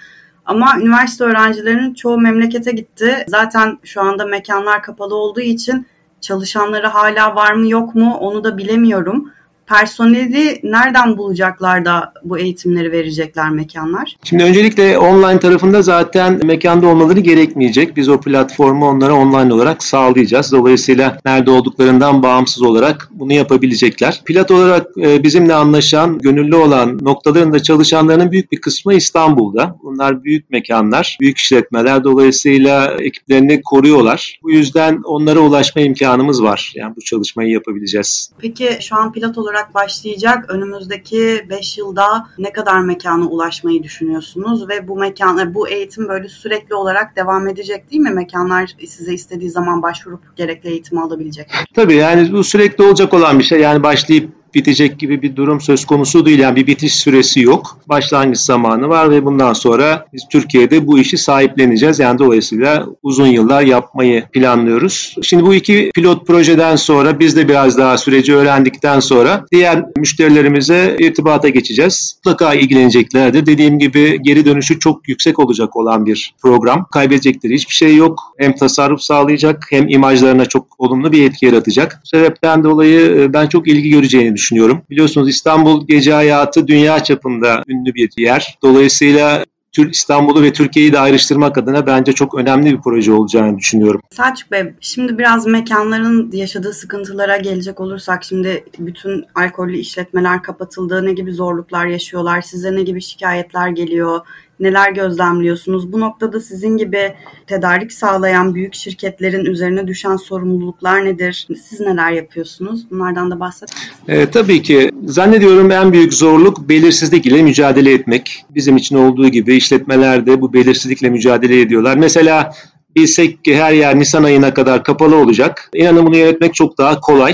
Ama 0.45 0.79
üniversite 0.79 1.23
öğrencilerinin 1.23 1.93
çoğu 1.93 2.17
memlekete 2.17 2.71
gitti. 2.71 3.25
Zaten 3.27 3.79
şu 3.83 4.01
anda 4.01 4.25
mekanlar 4.25 4.83
kapalı 4.83 5.15
olduğu 5.15 5.41
için 5.41 5.87
çalışanları 6.21 6.87
hala 6.87 7.35
var 7.35 7.53
mı 7.53 7.69
yok 7.69 7.95
mu 7.95 8.15
onu 8.15 8.43
da 8.43 8.57
bilemiyorum 8.57 9.31
personeli 9.71 10.59
nereden 10.63 11.17
bulacaklar 11.17 11.85
da 11.85 12.13
bu 12.23 12.37
eğitimleri 12.37 12.91
verecekler 12.91 13.49
mekanlar? 13.49 14.15
Şimdi 14.23 14.43
öncelikle 14.43 14.97
online 14.97 15.39
tarafında 15.39 15.81
zaten 15.81 16.39
mekanda 16.43 16.87
olmaları 16.87 17.19
gerekmeyecek. 17.19 17.97
Biz 17.97 18.09
o 18.09 18.19
platformu 18.19 18.87
onlara 18.87 19.13
online 19.13 19.53
olarak 19.53 19.83
sağlayacağız. 19.83 20.51
Dolayısıyla 20.51 21.17
nerede 21.25 21.51
olduklarından 21.51 22.23
bağımsız 22.23 22.63
olarak 22.63 23.09
bunu 23.11 23.33
yapabilecekler. 23.33 24.21
Pilot 24.25 24.51
olarak 24.51 24.87
e, 24.97 25.23
bizimle 25.23 25.53
anlaşan, 25.53 26.19
gönüllü 26.19 26.55
olan 26.55 26.99
noktalarında 27.01 27.63
çalışanların 27.63 28.31
büyük 28.31 28.51
bir 28.51 28.61
kısmı 28.61 28.93
İstanbul'da. 28.93 29.75
Bunlar 29.83 30.23
büyük 30.23 30.49
mekanlar, 30.49 31.17
büyük 31.21 31.37
işletmeler. 31.37 32.03
Dolayısıyla 32.03 32.97
ekiplerini 32.99 33.61
koruyorlar. 33.61 34.39
Bu 34.43 34.51
yüzden 34.51 35.01
onlara 35.03 35.39
ulaşma 35.39 35.81
imkanımız 35.81 36.43
var. 36.43 36.73
Yani 36.75 36.95
bu 36.95 37.01
çalışmayı 37.01 37.49
yapabileceğiz. 37.49 38.31
Peki 38.39 38.77
şu 38.81 38.95
an 38.95 39.11
pilot 39.11 39.37
olarak 39.37 39.60
olarak 39.61 39.73
başlayacak. 39.73 40.45
Önümüzdeki 40.49 41.45
5 41.49 41.77
yılda 41.77 42.27
ne 42.37 42.51
kadar 42.51 42.79
mekana 42.79 43.25
ulaşmayı 43.25 43.83
düşünüyorsunuz 43.83 44.69
ve 44.69 44.87
bu 44.87 44.95
mekan 44.95 45.53
bu 45.53 45.67
eğitim 45.67 46.07
böyle 46.07 46.29
sürekli 46.29 46.75
olarak 46.75 47.15
devam 47.15 47.47
edecek 47.47 47.91
değil 47.91 48.01
mi? 48.01 48.09
Mekanlar 48.09 48.75
size 48.87 49.13
istediği 49.13 49.49
zaman 49.49 49.81
başvurup 49.81 50.19
gerekli 50.35 50.69
eğitimi 50.69 51.01
alabilecek. 51.01 51.47
Tabii 51.73 51.95
yani 51.95 52.31
bu 52.31 52.43
sürekli 52.43 52.83
olacak 52.83 53.13
olan 53.13 53.39
bir 53.39 53.43
şey. 53.43 53.59
Yani 53.59 53.83
başlayıp 53.83 54.29
bitecek 54.55 54.99
gibi 54.99 55.21
bir 55.21 55.35
durum 55.35 55.61
söz 55.61 55.85
konusu 55.85 56.25
değil. 56.25 56.39
Yani 56.39 56.55
bir 56.55 56.67
bitiş 56.67 56.95
süresi 56.95 57.39
yok. 57.39 57.77
Başlangıç 57.89 58.37
zamanı 58.39 58.89
var 58.89 59.11
ve 59.11 59.25
bundan 59.25 59.53
sonra 59.53 60.05
biz 60.13 60.23
Türkiye'de 60.31 60.87
bu 60.87 60.99
işi 60.99 61.17
sahipleneceğiz. 61.17 61.99
Yani 61.99 62.19
dolayısıyla 62.19 62.85
uzun 63.03 63.27
yıllar 63.27 63.61
yapmayı 63.61 64.23
planlıyoruz. 64.33 65.15
Şimdi 65.23 65.45
bu 65.45 65.53
iki 65.53 65.91
pilot 65.95 66.27
projeden 66.27 66.75
sonra 66.75 67.19
biz 67.19 67.35
de 67.35 67.47
biraz 67.47 67.77
daha 67.77 67.97
süreci 67.97 68.35
öğrendikten 68.35 68.99
sonra 68.99 69.45
diğer 69.51 69.83
müşterilerimize 69.97 70.95
irtibata 70.99 71.49
geçeceğiz. 71.49 72.15
Mutlaka 72.25 72.53
ilgileneceklerdir. 72.53 73.45
Dediğim 73.45 73.79
gibi 73.79 74.19
geri 74.21 74.45
dönüşü 74.45 74.79
çok 74.79 75.09
yüksek 75.09 75.39
olacak 75.39 75.75
olan 75.75 76.05
bir 76.05 76.33
program. 76.41 76.85
Kaybedecekleri 76.91 77.53
hiçbir 77.53 77.73
şey 77.73 77.95
yok. 77.95 78.19
Hem 78.37 78.55
tasarruf 78.55 79.01
sağlayacak 79.01 79.67
hem 79.69 79.89
imajlarına 79.89 80.45
çok 80.45 80.65
olumlu 80.77 81.11
bir 81.11 81.29
etki 81.29 81.45
yaratacak. 81.45 81.99
Bu 82.03 82.07
sebepten 82.07 82.63
dolayı 82.63 82.99
e, 82.99 83.33
ben 83.33 83.47
çok 83.47 83.67
ilgi 83.67 83.89
göreceğini 83.89 84.35
düşünüyorum 84.35 84.40
düşünüyorum. 84.41 84.81
Biliyorsunuz 84.89 85.29
İstanbul 85.29 85.87
gece 85.87 86.13
hayatı 86.13 86.67
dünya 86.67 87.03
çapında 87.03 87.63
ünlü 87.67 87.93
bir 87.93 88.09
yer. 88.17 88.57
Dolayısıyla 88.63 89.45
İstanbul'u 89.77 90.43
ve 90.43 90.53
Türkiye'yi 90.53 90.93
de 90.93 90.99
ayrıştırmak 90.99 91.57
adına 91.57 91.87
bence 91.87 92.13
çok 92.13 92.35
önemli 92.35 92.71
bir 92.71 92.81
proje 92.81 93.11
olacağını 93.11 93.57
düşünüyorum. 93.57 94.01
Selçuk 94.09 94.51
Bey, 94.51 94.73
şimdi 94.81 95.17
biraz 95.17 95.47
mekanların 95.47 96.31
yaşadığı 96.31 96.73
sıkıntılara 96.73 97.37
gelecek 97.37 97.79
olursak 97.79 98.23
şimdi 98.23 98.63
bütün 98.79 99.25
alkollü 99.35 99.77
işletmeler 99.77 100.43
kapatıldı. 100.43 101.05
Ne 101.05 101.13
gibi 101.13 101.33
zorluklar 101.33 101.85
yaşıyorlar? 101.85 102.41
Size 102.41 102.75
ne 102.75 102.83
gibi 102.83 103.01
şikayetler 103.01 103.69
geliyor? 103.69 104.19
Neler 104.61 104.91
gözlemliyorsunuz? 104.91 105.93
Bu 105.93 105.99
noktada 105.99 106.39
sizin 106.39 106.77
gibi 106.77 107.13
tedarik 107.47 107.93
sağlayan 107.93 108.55
büyük 108.55 108.73
şirketlerin 108.73 109.45
üzerine 109.45 109.87
düşen 109.87 110.15
sorumluluklar 110.15 111.05
nedir? 111.05 111.47
Siz 111.69 111.79
neler 111.79 112.11
yapıyorsunuz? 112.11 112.91
Bunlardan 112.91 113.31
da 113.31 113.39
bahsedin. 113.39 113.73
E, 114.07 114.25
tabii 114.25 114.61
ki. 114.61 114.91
Zannediyorum 115.05 115.71
en 115.71 115.93
büyük 115.93 116.13
zorluk 116.13 116.69
belirsizlik 116.69 117.25
ile 117.25 117.43
mücadele 117.43 117.93
etmek. 117.93 118.45
Bizim 118.49 118.77
için 118.77 118.95
olduğu 118.95 119.27
gibi 119.27 119.55
işletmelerde 119.55 120.41
bu 120.41 120.53
belirsizlikle 120.53 121.09
mücadele 121.09 121.61
ediyorlar. 121.61 121.97
Mesela 121.97 122.53
bilsek 122.95 123.43
ki 123.43 123.55
her 123.55 123.73
yer 123.73 123.99
Nisan 123.99 124.23
ayına 124.23 124.53
kadar 124.53 124.83
kapalı 124.83 125.15
olacak. 125.15 125.69
İnanın 125.73 126.05
bunu 126.05 126.17
yönetmek 126.17 126.55
çok 126.55 126.77
daha 126.77 126.99
kolay. 126.99 127.33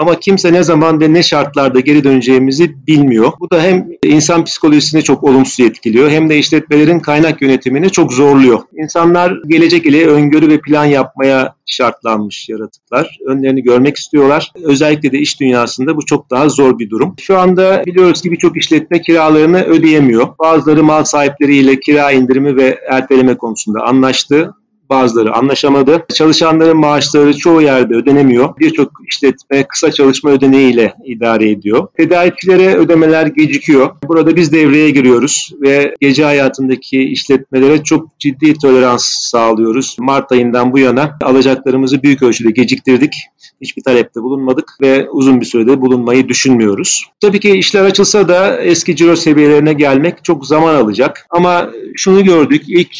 Ama 0.00 0.20
kimse 0.20 0.52
ne 0.52 0.62
zaman 0.62 1.00
ve 1.00 1.12
ne 1.12 1.22
şartlarda 1.22 1.80
geri 1.80 2.04
döneceğimizi 2.04 2.86
bilmiyor. 2.86 3.32
Bu 3.40 3.50
da 3.50 3.62
hem 3.62 3.88
insan 4.04 4.44
psikolojisini 4.44 5.02
çok 5.02 5.24
olumsuz 5.24 5.66
etkiliyor 5.66 6.10
hem 6.10 6.30
de 6.30 6.38
işletmelerin 6.38 7.00
kaynak 7.00 7.42
yönetimini 7.42 7.90
çok 7.90 8.12
zorluyor. 8.12 8.60
İnsanlar 8.76 9.34
gelecek 9.46 9.86
ile 9.86 10.06
öngörü 10.06 10.48
ve 10.48 10.60
plan 10.60 10.84
yapmaya 10.84 11.54
şartlanmış 11.66 12.48
yaratıklar. 12.48 13.18
Önlerini 13.26 13.62
görmek 13.62 13.96
istiyorlar. 13.96 14.52
Özellikle 14.64 15.12
de 15.12 15.18
iş 15.18 15.40
dünyasında 15.40 15.96
bu 15.96 16.06
çok 16.06 16.30
daha 16.30 16.48
zor 16.48 16.78
bir 16.78 16.90
durum. 16.90 17.14
Şu 17.20 17.38
anda 17.38 17.82
biliyoruz 17.86 18.22
ki 18.22 18.32
birçok 18.32 18.56
işletme 18.56 19.02
kiralarını 19.02 19.62
ödeyemiyor. 19.62 20.28
Bazıları 20.38 20.84
mal 20.84 21.04
sahipleriyle 21.04 21.80
kira 21.80 22.12
indirimi 22.12 22.56
ve 22.56 22.78
erteleme 22.90 23.36
konusunda 23.36 23.80
anlaştı 23.82 24.54
bazıları 24.90 25.34
anlaşamadı. 25.34 26.06
Çalışanların 26.14 26.76
maaşları 26.76 27.36
çoğu 27.36 27.62
yerde 27.62 27.94
ödenemiyor. 27.94 28.58
Birçok 28.58 28.92
işletme 29.08 29.64
kısa 29.64 29.92
çalışma 29.92 30.30
ödeneğiyle 30.30 30.94
idare 31.04 31.50
ediyor. 31.50 31.88
Tedarikçilere 31.96 32.74
ödemeler 32.74 33.26
gecikiyor. 33.26 33.90
Burada 34.08 34.36
biz 34.36 34.52
devreye 34.52 34.90
giriyoruz 34.90 35.52
ve 35.60 35.94
gece 36.00 36.24
hayatındaki 36.24 37.02
işletmelere 37.02 37.82
çok 37.84 38.18
ciddi 38.18 38.54
tolerans 38.54 39.04
sağlıyoruz. 39.04 39.96
Mart 39.98 40.32
ayından 40.32 40.72
bu 40.72 40.78
yana 40.78 41.18
alacaklarımızı 41.22 42.02
büyük 42.02 42.22
ölçüde 42.22 42.50
geciktirdik. 42.50 43.14
Hiçbir 43.60 43.82
talepte 43.82 44.22
bulunmadık 44.22 44.76
ve 44.82 45.10
uzun 45.10 45.40
bir 45.40 45.46
sürede 45.46 45.80
bulunmayı 45.80 46.28
düşünmüyoruz. 46.28 47.06
Tabii 47.20 47.40
ki 47.40 47.50
işler 47.50 47.84
açılsa 47.84 48.28
da 48.28 48.60
eski 48.60 48.96
ciro 48.96 49.16
seviyelerine 49.16 49.72
gelmek 49.72 50.24
çok 50.24 50.46
zaman 50.46 50.74
alacak. 50.74 51.26
Ama 51.30 51.70
şunu 51.96 52.24
gördük. 52.24 52.62
ilk 52.68 52.96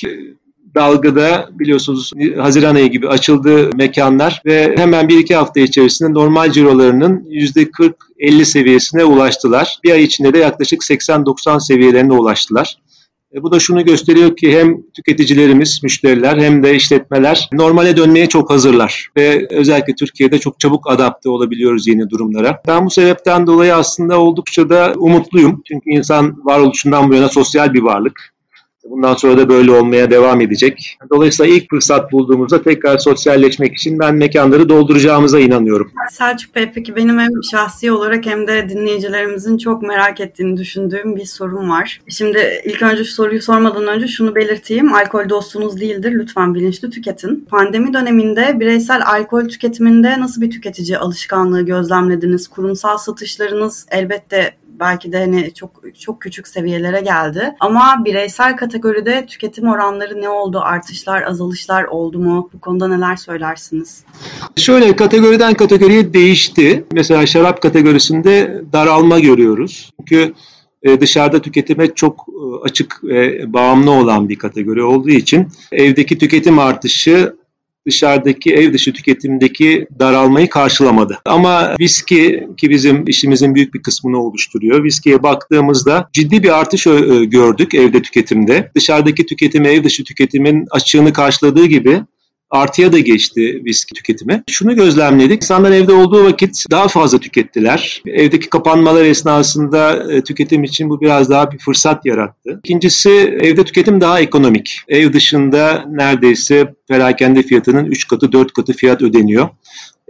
dalgada 0.74 1.48
biliyorsunuz 1.52 2.12
Haziran 2.38 2.74
ayı 2.74 2.90
gibi 2.90 3.08
açıldı 3.08 3.70
mekanlar 3.76 4.42
ve 4.46 4.74
hemen 4.78 5.08
bir 5.08 5.18
iki 5.18 5.34
hafta 5.34 5.60
içerisinde 5.60 6.12
normal 6.14 6.52
cirolarının 6.52 7.26
%40-50 7.30 8.44
seviyesine 8.44 9.04
ulaştılar. 9.04 9.78
Bir 9.84 9.90
ay 9.90 10.04
içinde 10.04 10.34
de 10.34 10.38
yaklaşık 10.38 10.80
80-90 10.80 11.66
seviyelerine 11.66 12.12
ulaştılar. 12.12 12.76
E, 13.34 13.42
bu 13.42 13.52
da 13.52 13.58
şunu 13.58 13.84
gösteriyor 13.84 14.36
ki 14.36 14.58
hem 14.58 14.82
tüketicilerimiz, 14.96 15.82
müşteriler 15.82 16.38
hem 16.38 16.62
de 16.62 16.74
işletmeler 16.74 17.48
normale 17.52 17.96
dönmeye 17.96 18.28
çok 18.28 18.50
hazırlar. 18.50 19.08
Ve 19.16 19.46
özellikle 19.50 19.94
Türkiye'de 19.94 20.38
çok 20.38 20.60
çabuk 20.60 20.90
adapte 20.90 21.28
olabiliyoruz 21.28 21.86
yeni 21.86 22.10
durumlara. 22.10 22.62
Ben 22.66 22.86
bu 22.86 22.90
sebepten 22.90 23.46
dolayı 23.46 23.74
aslında 23.74 24.20
oldukça 24.20 24.68
da 24.68 24.92
umutluyum. 24.96 25.62
Çünkü 25.68 25.90
insan 25.90 26.44
varoluşundan 26.44 27.10
bu 27.10 27.14
yana 27.14 27.28
sosyal 27.28 27.74
bir 27.74 27.82
varlık. 27.82 28.32
Bundan 28.90 29.14
sonra 29.14 29.38
da 29.38 29.48
böyle 29.48 29.72
olmaya 29.72 30.10
devam 30.10 30.40
edecek. 30.40 30.98
Dolayısıyla 31.10 31.54
ilk 31.54 31.70
fırsat 31.70 32.12
bulduğumuzda 32.12 32.62
tekrar 32.62 32.98
sosyalleşmek 32.98 33.74
için 33.74 33.98
ben 33.98 34.14
mekanları 34.14 34.68
dolduracağımıza 34.68 35.40
inanıyorum. 35.40 35.92
Selçuk 36.10 36.54
Bey 36.54 36.70
peki 36.74 36.96
benim 36.96 37.18
hem 37.18 37.30
şahsi 37.50 37.92
olarak 37.92 38.26
hem 38.26 38.46
de 38.46 38.68
dinleyicilerimizin 38.68 39.58
çok 39.58 39.82
merak 39.82 40.20
ettiğini 40.20 40.56
düşündüğüm 40.56 41.16
bir 41.16 41.24
sorum 41.24 41.70
var. 41.70 42.00
Şimdi 42.08 42.62
ilk 42.64 42.82
önce 42.82 43.04
şu 43.04 43.12
soruyu 43.12 43.42
sormadan 43.42 43.86
önce 43.86 44.06
şunu 44.08 44.34
belirteyim. 44.34 44.94
Alkol 44.94 45.28
dostunuz 45.28 45.80
değildir. 45.80 46.12
Lütfen 46.12 46.54
bilinçli 46.54 46.90
tüketin. 46.90 47.46
Pandemi 47.50 47.94
döneminde 47.94 48.60
bireysel 48.60 49.06
alkol 49.06 49.48
tüketiminde 49.48 50.20
nasıl 50.20 50.42
bir 50.42 50.50
tüketici 50.50 50.98
alışkanlığı 50.98 51.62
gözlemlediniz? 51.62 52.48
Kurumsal 52.48 52.98
satışlarınız 52.98 53.86
elbette 53.90 54.59
belki 54.80 55.12
de 55.12 55.18
hani 55.18 55.54
çok 55.54 55.70
çok 55.98 56.20
küçük 56.20 56.48
seviyelere 56.48 57.00
geldi. 57.00 57.54
Ama 57.60 58.02
bireysel 58.04 58.56
kategoride 58.56 59.26
tüketim 59.26 59.68
oranları 59.68 60.20
ne 60.20 60.28
oldu? 60.28 60.60
Artışlar, 60.64 61.22
azalışlar 61.22 61.84
oldu 61.84 62.18
mu? 62.18 62.50
Bu 62.54 62.60
konuda 62.60 62.88
neler 62.88 63.16
söylersiniz? 63.16 64.04
Şöyle 64.56 64.96
kategoriden 64.96 65.54
kategoriye 65.54 66.12
değişti. 66.12 66.84
Mesela 66.92 67.26
şarap 67.26 67.62
kategorisinde 67.62 68.62
daralma 68.72 69.20
görüyoruz. 69.20 69.90
Çünkü 69.98 70.34
e, 70.82 71.00
dışarıda 71.00 71.42
tüketime 71.42 71.94
çok 71.94 72.26
e, 72.28 72.64
açık 72.64 73.04
ve 73.04 73.52
bağımlı 73.52 73.90
olan 73.90 74.28
bir 74.28 74.36
kategori 74.36 74.82
olduğu 74.82 75.10
için 75.10 75.48
evdeki 75.72 76.18
tüketim 76.18 76.58
artışı 76.58 77.34
dışarıdaki 77.86 78.54
ev 78.54 78.72
dışı 78.72 78.92
tüketimdeki 78.92 79.86
daralmayı 79.98 80.50
karşılamadı. 80.50 81.18
Ama 81.24 81.76
viski 81.78 82.48
ki 82.56 82.70
bizim 82.70 83.08
işimizin 83.08 83.54
büyük 83.54 83.74
bir 83.74 83.82
kısmını 83.82 84.22
oluşturuyor. 84.22 84.84
Viskiye 84.84 85.22
baktığımızda 85.22 86.08
ciddi 86.12 86.42
bir 86.42 86.58
artış 86.58 86.84
gördük 87.24 87.74
evde 87.74 88.02
tüketimde. 88.02 88.70
Dışarıdaki 88.74 89.26
tüketim 89.26 89.64
ev 89.64 89.84
dışı 89.84 90.04
tüketimin 90.04 90.66
açığını 90.70 91.12
karşıladığı 91.12 91.66
gibi 91.66 92.02
artıya 92.50 92.92
da 92.92 92.98
geçti 92.98 93.62
viski 93.64 93.94
tüketimi. 93.94 94.42
Şunu 94.50 94.76
gözlemledik. 94.76 95.42
İnsanlar 95.42 95.70
evde 95.70 95.92
olduğu 95.92 96.24
vakit 96.24 96.64
daha 96.70 96.88
fazla 96.88 97.18
tükettiler. 97.18 98.02
Evdeki 98.06 98.50
kapanmalar 98.50 99.04
esnasında 99.04 100.12
e, 100.12 100.24
tüketim 100.24 100.64
için 100.64 100.90
bu 100.90 101.00
biraz 101.00 101.30
daha 101.30 101.52
bir 101.52 101.58
fırsat 101.58 102.06
yarattı. 102.06 102.60
İkincisi 102.64 103.10
evde 103.40 103.64
tüketim 103.64 104.00
daha 104.00 104.20
ekonomik. 104.20 104.78
Ev 104.88 105.12
dışında 105.12 105.84
neredeyse 105.90 106.74
perakende 106.88 107.42
fiyatının 107.42 107.84
3 107.84 108.08
katı 108.08 108.32
4 108.32 108.52
katı 108.52 108.72
fiyat 108.72 109.02
ödeniyor. 109.02 109.48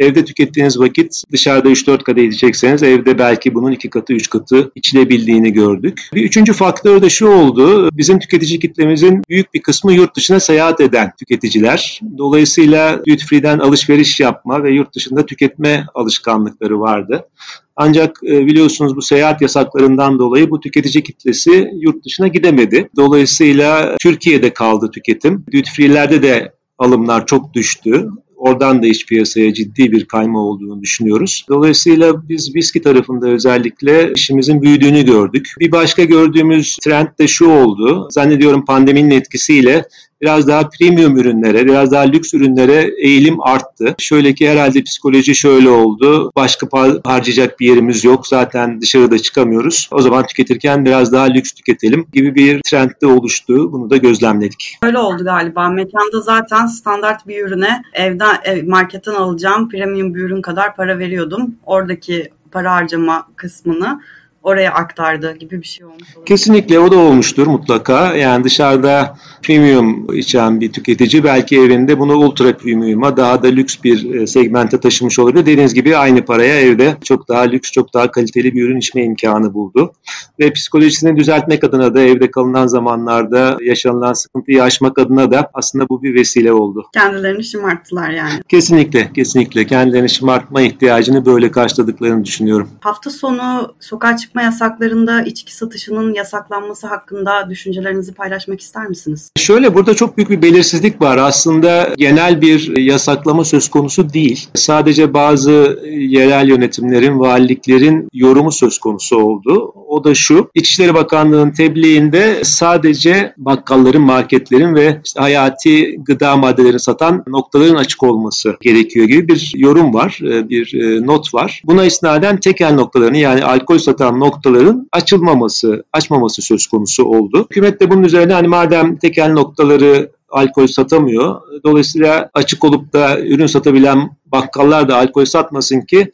Evde 0.00 0.24
tükettiğiniz 0.24 0.80
vakit 0.80 1.22
dışarıda 1.32 1.68
3-4 1.68 2.02
kadeh 2.02 2.22
içecekseniz 2.22 2.82
evde 2.82 3.18
belki 3.18 3.54
bunun 3.54 3.72
2 3.72 3.90
katı 3.90 4.12
3 4.12 4.30
katı 4.30 4.70
içilebildiğini 4.74 5.52
gördük. 5.52 6.08
Bir 6.14 6.24
üçüncü 6.24 6.52
faktör 6.52 7.02
de 7.02 7.10
şu 7.10 7.28
oldu. 7.28 7.88
Bizim 7.92 8.18
tüketici 8.18 8.58
kitlemizin 8.58 9.22
büyük 9.28 9.54
bir 9.54 9.62
kısmı 9.62 9.92
yurt 9.92 10.16
dışına 10.16 10.40
seyahat 10.40 10.80
eden 10.80 11.12
tüketiciler. 11.18 12.00
Dolayısıyla 12.18 12.98
duty 12.98 13.24
free'den 13.24 13.58
alışveriş 13.58 14.20
yapma 14.20 14.62
ve 14.64 14.70
yurt 14.72 14.94
dışında 14.94 15.26
tüketme 15.26 15.86
alışkanlıkları 15.94 16.80
vardı. 16.80 17.28
Ancak 17.76 18.16
e, 18.26 18.46
biliyorsunuz 18.46 18.96
bu 18.96 19.02
seyahat 19.02 19.42
yasaklarından 19.42 20.18
dolayı 20.18 20.50
bu 20.50 20.60
tüketici 20.60 21.02
kitlesi 21.04 21.70
yurt 21.80 22.04
dışına 22.04 22.28
gidemedi. 22.28 22.88
Dolayısıyla 22.96 23.96
Türkiye'de 24.00 24.52
kaldı 24.52 24.90
tüketim. 24.90 25.44
Duty 25.52 25.70
free'lerde 25.70 26.22
de 26.22 26.52
alımlar 26.78 27.26
çok 27.26 27.54
düştü. 27.54 28.08
Oradan 28.40 28.82
da 28.82 28.86
iç 28.86 29.06
piyasaya 29.06 29.54
ciddi 29.54 29.92
bir 29.92 30.04
kayma 30.04 30.40
olduğunu 30.40 30.82
düşünüyoruz. 30.82 31.44
Dolayısıyla 31.48 32.28
biz 32.28 32.54
viski 32.54 32.82
tarafında 32.82 33.28
özellikle 33.28 34.12
işimizin 34.12 34.62
büyüdüğünü 34.62 35.04
gördük. 35.04 35.54
Bir 35.60 35.72
başka 35.72 36.04
gördüğümüz 36.04 36.76
trend 36.76 37.08
de 37.18 37.28
şu 37.28 37.46
oldu. 37.46 38.08
Zannediyorum 38.10 38.64
pandeminin 38.64 39.10
etkisiyle 39.10 39.84
biraz 40.22 40.48
daha 40.48 40.68
premium 40.68 41.16
ürünlere, 41.16 41.66
biraz 41.66 41.92
daha 41.92 42.02
lüks 42.02 42.34
ürünlere 42.34 42.90
eğilim 42.98 43.40
arttı. 43.40 43.94
Şöyle 43.98 44.34
ki 44.34 44.50
herhalde 44.50 44.82
psikoloji 44.82 45.34
şöyle 45.34 45.70
oldu. 45.70 46.32
Başka 46.36 46.66
harcayacak 47.04 47.60
bir 47.60 47.68
yerimiz 47.68 48.04
yok. 48.04 48.26
Zaten 48.26 48.80
dışarıda 48.80 49.18
çıkamıyoruz. 49.18 49.88
O 49.92 50.02
zaman 50.02 50.26
tüketirken 50.26 50.84
biraz 50.84 51.12
daha 51.12 51.24
lüks 51.24 51.52
tüketelim 51.52 52.06
gibi 52.12 52.34
bir 52.34 52.60
trend 52.62 52.90
de 53.02 53.06
oluştu. 53.06 53.72
Bunu 53.72 53.90
da 53.90 53.96
gözlemledik. 53.96 54.78
Öyle 54.82 54.98
oldu 54.98 55.24
galiba. 55.24 55.68
Mekanda 55.68 56.20
zaten 56.20 56.66
standart 56.66 57.26
bir 57.26 57.46
ürüne 57.46 57.82
evden 57.94 58.36
marketten 58.66 59.14
alacağım 59.14 59.68
premium 59.68 60.14
bir 60.14 60.20
ürün 60.20 60.42
kadar 60.42 60.76
para 60.76 60.98
veriyordum. 60.98 61.54
Oradaki 61.66 62.28
para 62.52 62.72
harcama 62.72 63.26
kısmını 63.36 64.00
oraya 64.42 64.72
aktardı 64.72 65.36
gibi 65.36 65.62
bir 65.62 65.66
şey 65.66 65.86
olmuş 65.86 66.16
olabilir. 66.16 66.26
Kesinlikle 66.26 66.78
o 66.78 66.90
da 66.90 66.98
olmuştur 66.98 67.46
mutlaka. 67.46 68.14
Yani 68.14 68.44
dışarıda 68.44 69.16
premium 69.42 70.14
içen 70.14 70.60
bir 70.60 70.72
tüketici 70.72 71.24
belki 71.24 71.60
evinde 71.60 71.98
bunu 71.98 72.14
ultra 72.14 72.56
premium'a 72.56 73.16
daha 73.16 73.42
da 73.42 73.48
lüks 73.48 73.76
bir 73.84 74.14
e, 74.14 74.26
segmente 74.26 74.80
taşımış 74.80 75.18
olabilir. 75.18 75.46
Dediğiniz 75.46 75.74
gibi 75.74 75.96
aynı 75.96 76.24
paraya 76.24 76.60
evde 76.60 76.96
çok 77.04 77.28
daha 77.28 77.40
lüks, 77.40 77.72
çok 77.72 77.94
daha 77.94 78.10
kaliteli 78.10 78.54
bir 78.54 78.62
ürün 78.62 78.78
içme 78.78 79.04
imkanı 79.04 79.54
buldu. 79.54 79.92
Ve 80.38 80.52
psikolojisini 80.52 81.16
düzeltmek 81.16 81.64
adına 81.64 81.94
da 81.94 82.00
evde 82.00 82.30
kalınan 82.30 82.66
zamanlarda 82.66 83.58
yaşanılan 83.60 84.12
sıkıntıyı 84.12 84.62
aşmak 84.62 84.98
adına 84.98 85.30
da 85.30 85.50
aslında 85.54 85.88
bu 85.88 86.02
bir 86.02 86.14
vesile 86.14 86.52
oldu. 86.52 86.86
Kendilerini 86.94 87.44
şımarttılar 87.44 88.10
yani. 88.10 88.32
Kesinlikle, 88.48 89.12
kesinlikle. 89.12 89.66
Kendilerini 89.66 90.10
şımartma 90.10 90.62
ihtiyacını 90.62 91.26
böyle 91.26 91.50
karşıladıklarını 91.50 92.24
düşünüyorum. 92.24 92.68
Hafta 92.80 93.10
sonu 93.10 93.74
sokağa 93.80 94.16
çıkma 94.30 94.42
yasaklarında 94.42 95.22
içki 95.22 95.54
satışının 95.56 96.14
yasaklanması 96.14 96.86
hakkında 96.86 97.50
düşüncelerinizi 97.50 98.14
paylaşmak 98.14 98.60
ister 98.60 98.86
misiniz? 98.86 99.30
Şöyle 99.36 99.74
burada 99.74 99.94
çok 99.94 100.16
büyük 100.16 100.30
bir 100.30 100.42
belirsizlik 100.42 101.02
var. 101.02 101.18
Aslında 101.18 101.94
genel 101.96 102.40
bir 102.40 102.76
yasaklama 102.76 103.44
söz 103.44 103.68
konusu 103.70 104.12
değil. 104.12 104.48
Sadece 104.54 105.14
bazı 105.14 105.80
yerel 105.90 106.48
yönetimlerin, 106.48 107.20
valiliklerin 107.20 108.08
yorumu 108.12 108.52
söz 108.52 108.78
konusu 108.78 109.16
oldu. 109.16 109.72
O 109.88 110.04
da 110.04 110.14
şu, 110.14 110.50
İçişleri 110.54 110.94
Bakanlığı'nın 110.94 111.50
tebliğinde 111.50 112.40
sadece 112.44 113.34
bakkalların, 113.36 114.02
marketlerin 114.02 114.74
ve 114.74 115.00
işte 115.04 115.20
hayati 115.20 115.96
gıda 116.04 116.36
maddelerini 116.36 116.80
satan 116.80 117.24
noktaların 117.26 117.74
açık 117.74 118.02
olması 118.02 118.56
gerekiyor 118.60 119.06
gibi 119.06 119.28
bir 119.28 119.52
yorum 119.56 119.94
var, 119.94 120.18
bir 120.22 120.74
e, 120.74 121.06
not 121.06 121.34
var. 121.34 121.62
Buna 121.64 121.84
isnaden 121.84 122.40
tekel 122.40 122.74
noktalarını 122.74 123.18
yani 123.18 123.44
alkol 123.44 123.78
satan 123.78 124.19
noktaları 124.20 124.60
noktaların 124.60 124.88
açılmaması, 124.92 125.84
açmaması 125.92 126.42
söz 126.42 126.66
konusu 126.66 127.04
oldu. 127.04 127.46
Hükümet 127.50 127.80
de 127.80 127.90
bunun 127.90 128.02
üzerine 128.02 128.32
hani 128.32 128.48
madem 128.48 128.96
tekel 128.96 129.32
noktaları 129.32 130.10
alkol 130.28 130.66
satamıyor. 130.66 131.40
Dolayısıyla 131.64 132.30
açık 132.34 132.64
olup 132.64 132.92
da 132.92 133.20
ürün 133.20 133.46
satabilen 133.46 134.10
bakkallar 134.26 134.88
da 134.88 134.96
alkol 134.96 135.24
satmasın 135.24 135.80
ki 135.80 136.12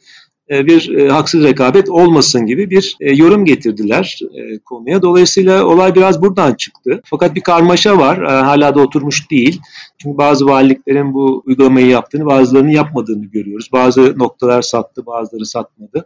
e, 0.49 0.65
bir 0.65 0.97
e, 0.97 1.09
haksız 1.09 1.43
rekabet 1.43 1.89
olmasın 1.89 2.45
gibi 2.45 2.69
bir 2.69 2.97
e, 2.99 3.15
yorum 3.15 3.45
getirdiler 3.45 4.19
konuya. 4.65 5.01
Dolayısıyla 5.01 5.65
olay 5.65 5.95
biraz 5.95 6.21
buradan 6.21 6.53
çıktı. 6.53 7.01
Fakat 7.05 7.35
bir 7.35 7.41
karmaşa 7.41 7.97
var. 7.97 8.23
Hala 8.25 8.75
da 8.75 8.81
oturmuş 8.81 9.31
değil. 9.31 9.61
Çünkü 9.97 10.17
bazı 10.17 10.45
valiliklerin 10.45 11.13
bu 11.13 11.43
uygulamayı 11.45 11.87
yaptığını, 11.87 12.25
bazılarının 12.25 12.69
yapmadığını 12.69 13.25
görüyoruz. 13.25 13.69
Bazı 13.73 14.19
noktalar 14.19 14.61
sattı, 14.61 15.05
bazıları 15.05 15.45
satmadı. 15.45 16.05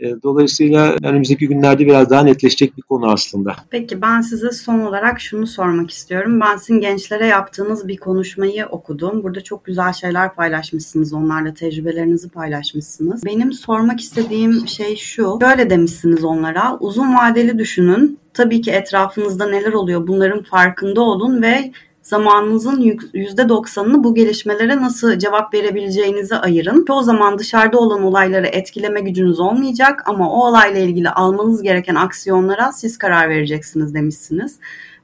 E, 0.00 0.22
dolayısıyla 0.22 0.96
önümüzdeki 1.02 1.48
günlerde 1.48 1.86
biraz 1.86 2.10
daha 2.10 2.22
netleşecek 2.22 2.76
bir 2.76 2.82
konu 2.82 3.10
aslında. 3.10 3.56
Peki 3.70 4.02
ben 4.02 4.20
size 4.20 4.52
son 4.52 4.80
olarak 4.80 5.20
şunu 5.20 5.46
sormak 5.46 5.90
istiyorum. 5.90 6.40
Ben 6.40 6.56
sizin 6.56 6.80
gençlere 6.80 7.26
yaptığınız 7.26 7.88
bir 7.88 7.96
konuşmayı 7.96 8.66
okudum. 8.66 9.22
Burada 9.22 9.40
çok 9.40 9.64
güzel 9.64 9.92
şeyler 9.92 10.34
paylaşmışsınız. 10.34 11.12
Onlarla 11.12 11.54
tecrübelerinizi 11.54 12.28
paylaşmışsınız. 12.28 13.24
Benim 13.24 13.52
sormak 13.52 14.00
istediğim 14.00 14.68
şey 14.68 14.96
şu. 14.96 15.38
Şöyle 15.40 15.70
demişsiniz 15.70 16.24
onlara. 16.24 16.78
Uzun 16.78 17.16
vadeli 17.16 17.58
düşünün. 17.58 18.18
Tabii 18.34 18.60
ki 18.60 18.70
etrafınızda 18.70 19.48
neler 19.48 19.72
oluyor 19.72 20.06
bunların 20.06 20.42
farkında 20.42 21.00
olun 21.00 21.42
ve 21.42 21.72
zamanınızın 22.10 22.82
%90'ını 22.82 24.04
bu 24.04 24.14
gelişmelere 24.14 24.76
nasıl 24.76 25.18
cevap 25.18 25.54
verebileceğinizi 25.54 26.36
ayırın. 26.36 26.84
Çoğu 26.84 27.02
zaman 27.02 27.38
dışarıda 27.38 27.78
olan 27.78 28.02
olayları 28.02 28.46
etkileme 28.46 29.00
gücünüz 29.00 29.40
olmayacak 29.40 30.02
ama 30.06 30.32
o 30.32 30.48
olayla 30.48 30.80
ilgili 30.80 31.10
almanız 31.10 31.62
gereken 31.62 31.94
aksiyonlara 31.94 32.72
siz 32.72 32.98
karar 32.98 33.28
vereceksiniz 33.28 33.94
demişsiniz. 33.94 34.58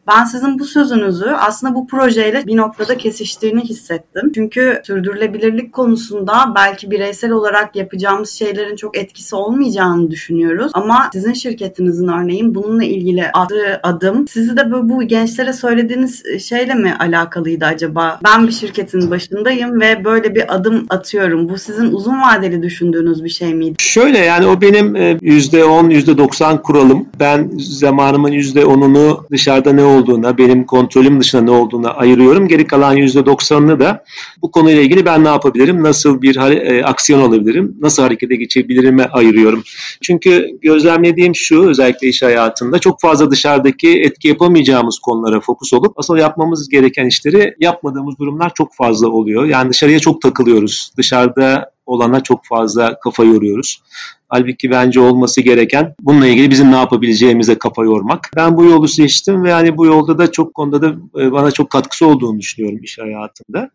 Ben 0.07 0.25
sizin 0.25 0.59
bu 0.59 0.65
sözünüzü 0.65 1.27
aslında 1.27 1.75
bu 1.75 1.87
projeyle 1.87 2.47
bir 2.47 2.57
noktada 2.57 2.97
kesiştiğini 2.97 3.61
hissettim. 3.61 4.33
Çünkü 4.35 4.81
sürdürülebilirlik 4.85 5.73
konusunda 5.73 6.53
belki 6.57 6.91
bireysel 6.91 7.31
olarak 7.31 7.77
yapacağımız 7.77 8.31
şeylerin 8.31 8.77
çok 8.77 8.97
etkisi 8.97 9.37
olmayacağını 9.37 10.11
düşünüyoruz. 10.11 10.73
Ama 10.75 11.11
sizin 11.13 11.33
şirketinizin 11.33 12.09
örneğin 12.09 12.55
bununla 12.55 12.85
ilgili 12.85 13.31
attığı 13.33 13.81
adım 13.83 14.29
sizi 14.29 14.57
de 14.57 14.73
bu, 14.73 14.89
bu 14.89 15.03
gençlere 15.03 15.53
söylediğiniz 15.53 16.23
şeyle 16.41 16.75
mi 16.75 16.95
alakalıydı 17.01 17.65
acaba? 17.65 18.21
Ben 18.25 18.47
bir 18.47 18.53
şirketin 18.53 19.11
başındayım 19.11 19.81
ve 19.81 20.05
böyle 20.05 20.35
bir 20.35 20.55
adım 20.55 20.87
atıyorum. 20.91 21.49
Bu 21.49 21.59
sizin 21.59 21.93
uzun 21.93 22.21
vadeli 22.23 22.63
düşündüğünüz 22.63 23.25
bir 23.25 23.29
şey 23.29 23.55
miydi? 23.55 23.75
Şöyle 23.79 24.19
yani 24.19 24.47
o 24.47 24.61
benim 24.61 24.97
%10, 24.97 25.91
e, 25.91 25.99
%90 25.99 26.63
kuralım. 26.63 27.09
Ben 27.21 27.51
zamanımın 27.59 28.33
%10'unu 28.33 29.31
dışarıda 29.31 29.73
ne 29.73 29.85
olduğuna, 29.97 30.39
benim 30.39 30.67
kontrolüm 30.67 31.21
dışında 31.21 31.43
ne 31.43 31.51
olduğuna 31.51 31.91
ayırıyorum. 31.91 32.49
Geri 32.49 32.67
kalan 32.67 32.97
%90'ını 32.97 33.81
da 33.81 34.05
bu 34.43 34.51
konuyla 34.51 34.83
ilgili 34.83 35.07
ben 35.07 35.25
ne 35.25 35.29
yapabilirim, 35.29 35.83
nasıl 35.83 36.23
bir 36.23 36.37
e, 36.37 36.85
aksiyon 36.85 37.29
alabilirim, 37.29 37.77
nasıl 37.81 38.03
harekete 38.03 38.37
geçebilirime 38.37 39.05
ayırıyorum. 39.05 39.63
Çünkü 40.03 40.59
gözlemlediğim 40.63 41.35
şu, 41.35 41.69
özellikle 41.69 42.09
iş 42.09 42.23
hayatında 42.23 42.79
çok 42.79 43.01
fazla 43.01 43.31
dışarıdaki 43.31 44.03
etki 44.03 44.29
yapamayacağımız 44.29 44.99
konulara 44.99 45.41
fokus 45.41 45.73
olup 45.73 45.99
asıl 45.99 46.17
yapmamız 46.17 46.69
gereken 46.69 47.07
işleri 47.07 47.55
yapmadığımız 47.61 48.19
durumlar 48.19 48.53
çok 48.55 48.75
fazla 48.75 49.09
oluyor. 49.09 49.45
Yani 49.45 49.71
dışarıya 49.71 49.99
çok 49.99 50.23
takılıyoruz. 50.23 50.91
Dışarıda 50.97 51.76
olana 51.87 52.23
çok 52.23 52.45
fazla 52.45 53.01
kafa 53.01 53.25
yoruyoruz. 53.25 53.83
Halbuki 54.29 54.71
bence 54.71 55.01
olması 55.01 55.41
gereken 55.41 55.95
bununla 56.01 56.27
ilgili 56.27 56.51
bizim 56.51 56.73
ne 56.73 56.77
yapabileceğimize 56.77 57.59
kafa 57.59 57.85
yormak. 57.85 58.31
Ben 58.37 58.57
bu 58.57 58.65
yolu 58.65 58.89
seçtim 58.89 59.45
ve 59.45 59.51
yani 59.51 59.77
bu 59.77 59.87
yolda 59.87 60.19
da 60.19 60.33
çok 60.33 60.55
konuda 60.55 60.83
da 60.83 60.95
e, 61.21 61.33
bana 61.33 61.51
çok 61.51 61.71
katkısı 61.71 62.07
olduğunu 62.07 62.39
düşünüyorum 62.41 62.83
iş 62.83 62.99
hayatında. 62.99 63.71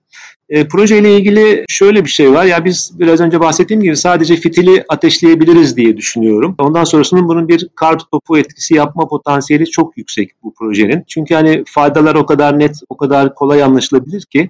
E, 0.49 0.67
projeyle 0.67 1.17
ilgili 1.17 1.65
şöyle 1.69 2.05
bir 2.05 2.09
şey 2.09 2.31
var. 2.31 2.45
Ya 2.45 2.65
biz 2.65 2.91
biraz 2.99 3.21
önce 3.21 3.39
bahsettiğim 3.39 3.83
gibi 3.83 3.97
sadece 3.97 4.35
fitili 4.35 4.83
ateşleyebiliriz 4.89 5.77
diye 5.77 5.97
düşünüyorum. 5.97 6.55
Ondan 6.59 6.83
sonrasının 6.83 7.27
bunun 7.27 7.47
bir 7.47 7.69
kar 7.75 7.99
topu 8.11 8.37
etkisi 8.37 8.75
yapma 8.75 9.07
potansiyeli 9.07 9.65
çok 9.65 9.97
yüksek 9.97 10.31
bu 10.43 10.53
projenin. 10.53 11.03
Çünkü 11.07 11.35
hani 11.35 11.63
faydalar 11.67 12.15
o 12.15 12.25
kadar 12.25 12.59
net, 12.59 12.75
o 12.89 12.97
kadar 12.97 13.35
kolay 13.35 13.63
anlaşılabilir 13.63 14.21
ki 14.21 14.49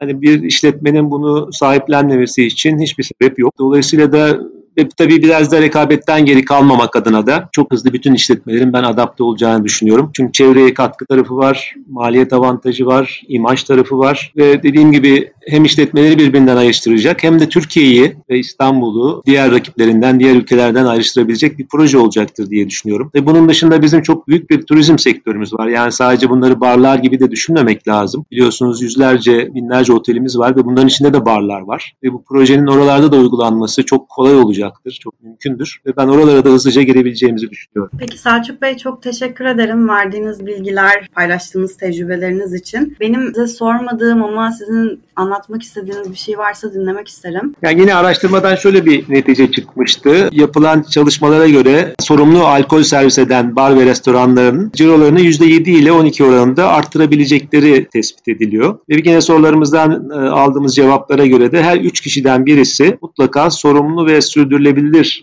hani 0.00 0.22
bir 0.22 0.42
işletmenin 0.42 1.10
bunu 1.10 1.52
sahiplenmemesi 1.52 2.44
için 2.46 2.78
hiçbir 2.78 3.02
sebep 3.04 3.38
yok. 3.38 3.54
Dolayısıyla 3.58 4.12
da 4.12 4.40
ve 4.80 4.88
tabii 4.96 5.22
biraz 5.22 5.52
da 5.52 5.60
rekabetten 5.60 6.24
geri 6.24 6.44
kalmamak 6.44 6.96
adına 6.96 7.26
da 7.26 7.48
çok 7.52 7.72
hızlı 7.72 7.92
bütün 7.92 8.14
işletmelerin 8.14 8.72
ben 8.72 8.82
adapte 8.82 9.24
olacağını 9.24 9.64
düşünüyorum. 9.64 10.10
Çünkü 10.14 10.32
çevreye 10.32 10.74
katkı 10.74 11.06
tarafı 11.06 11.36
var, 11.36 11.74
maliyet 11.88 12.32
avantajı 12.32 12.86
var, 12.86 13.22
imaj 13.28 13.64
tarafı 13.64 13.98
var 13.98 14.32
ve 14.36 14.62
dediğim 14.62 14.92
gibi 14.92 15.32
hem 15.46 15.64
işletmeleri 15.64 16.18
birbirinden 16.18 16.56
ayrıştıracak 16.56 17.24
hem 17.24 17.40
de 17.40 17.48
Türkiye'yi 17.48 18.16
ve 18.30 18.38
İstanbul'u 18.38 19.22
diğer 19.26 19.50
rakiplerinden, 19.52 20.20
diğer 20.20 20.34
ülkelerden 20.34 20.84
ayrıştırabilecek 20.84 21.58
bir 21.58 21.66
proje 21.66 21.98
olacaktır 21.98 22.50
diye 22.50 22.70
düşünüyorum. 22.70 23.10
Ve 23.14 23.26
bunun 23.26 23.48
dışında 23.48 23.82
bizim 23.82 24.02
çok 24.02 24.28
büyük 24.28 24.50
bir 24.50 24.62
turizm 24.62 24.98
sektörümüz 24.98 25.54
var. 25.54 25.66
Yani 25.66 25.92
sadece 25.92 26.30
bunları 26.30 26.60
barlar 26.60 26.98
gibi 26.98 27.20
de 27.20 27.30
düşünmemek 27.30 27.88
lazım. 27.88 28.24
Biliyorsunuz 28.30 28.82
yüzlerce, 28.82 29.54
binlerce 29.54 29.92
otelimiz 29.92 30.38
var 30.38 30.56
ve 30.56 30.64
bunların 30.64 30.88
içinde 30.88 31.12
de 31.12 31.24
barlar 31.24 31.60
var. 31.60 31.92
Ve 32.02 32.12
bu 32.12 32.24
projenin 32.24 32.66
oralarda 32.66 33.12
da 33.12 33.16
uygulanması 33.16 33.84
çok 33.84 34.08
kolay 34.08 34.36
olacaktır, 34.70 34.98
çok 35.02 35.22
mümkündür. 35.22 35.80
Ve 35.86 35.96
ben 35.96 36.08
oralara 36.08 36.44
da 36.44 36.50
hızlıca 36.50 36.82
girebileceğimizi 36.82 37.50
düşünüyorum. 37.50 37.98
Peki 37.98 38.18
Selçuk 38.18 38.62
Bey 38.62 38.76
çok 38.76 39.02
teşekkür 39.02 39.44
ederim 39.44 39.88
verdiğiniz 39.88 40.46
bilgiler, 40.46 41.08
paylaştığınız 41.14 41.76
tecrübeleriniz 41.76 42.54
için. 42.54 42.96
Benim 43.00 43.34
size 43.34 43.46
sormadığım 43.46 44.22
ama 44.22 44.52
sizin 44.52 45.00
anlatmak 45.16 45.62
istediğiniz 45.62 46.12
bir 46.12 46.16
şey 46.16 46.38
varsa 46.38 46.74
dinlemek 46.74 47.08
isterim. 47.08 47.54
Yani 47.62 47.80
yine 47.80 47.94
araştırmadan 47.94 48.54
şöyle 48.54 48.86
bir 48.86 49.04
netice 49.08 49.50
çıkmıştı. 49.50 50.28
Yapılan 50.32 50.82
çalışmalara 50.82 51.48
göre 51.48 51.94
sorumlu 52.00 52.44
alkol 52.44 52.82
servis 52.82 53.18
eden 53.18 53.56
bar 53.56 53.78
ve 53.78 53.86
restoranların 53.86 54.70
cirolarını 54.74 55.20
%7 55.20 55.70
ile 55.70 55.92
12 55.92 56.24
oranında 56.24 56.68
arttırabilecekleri 56.68 57.88
tespit 57.92 58.28
ediliyor. 58.28 58.78
Ve 58.88 58.94
yine 59.04 59.20
sorularımızdan 59.20 60.10
e, 60.10 60.14
aldığımız 60.14 60.76
cevaplara 60.76 61.26
göre 61.26 61.52
de 61.52 61.62
her 61.62 61.76
3 61.76 62.00
kişiden 62.00 62.46
birisi 62.46 62.98
mutlaka 63.02 63.50
sorumlu 63.50 64.06
ve 64.06 64.20
sürdürülebilir 64.20 64.59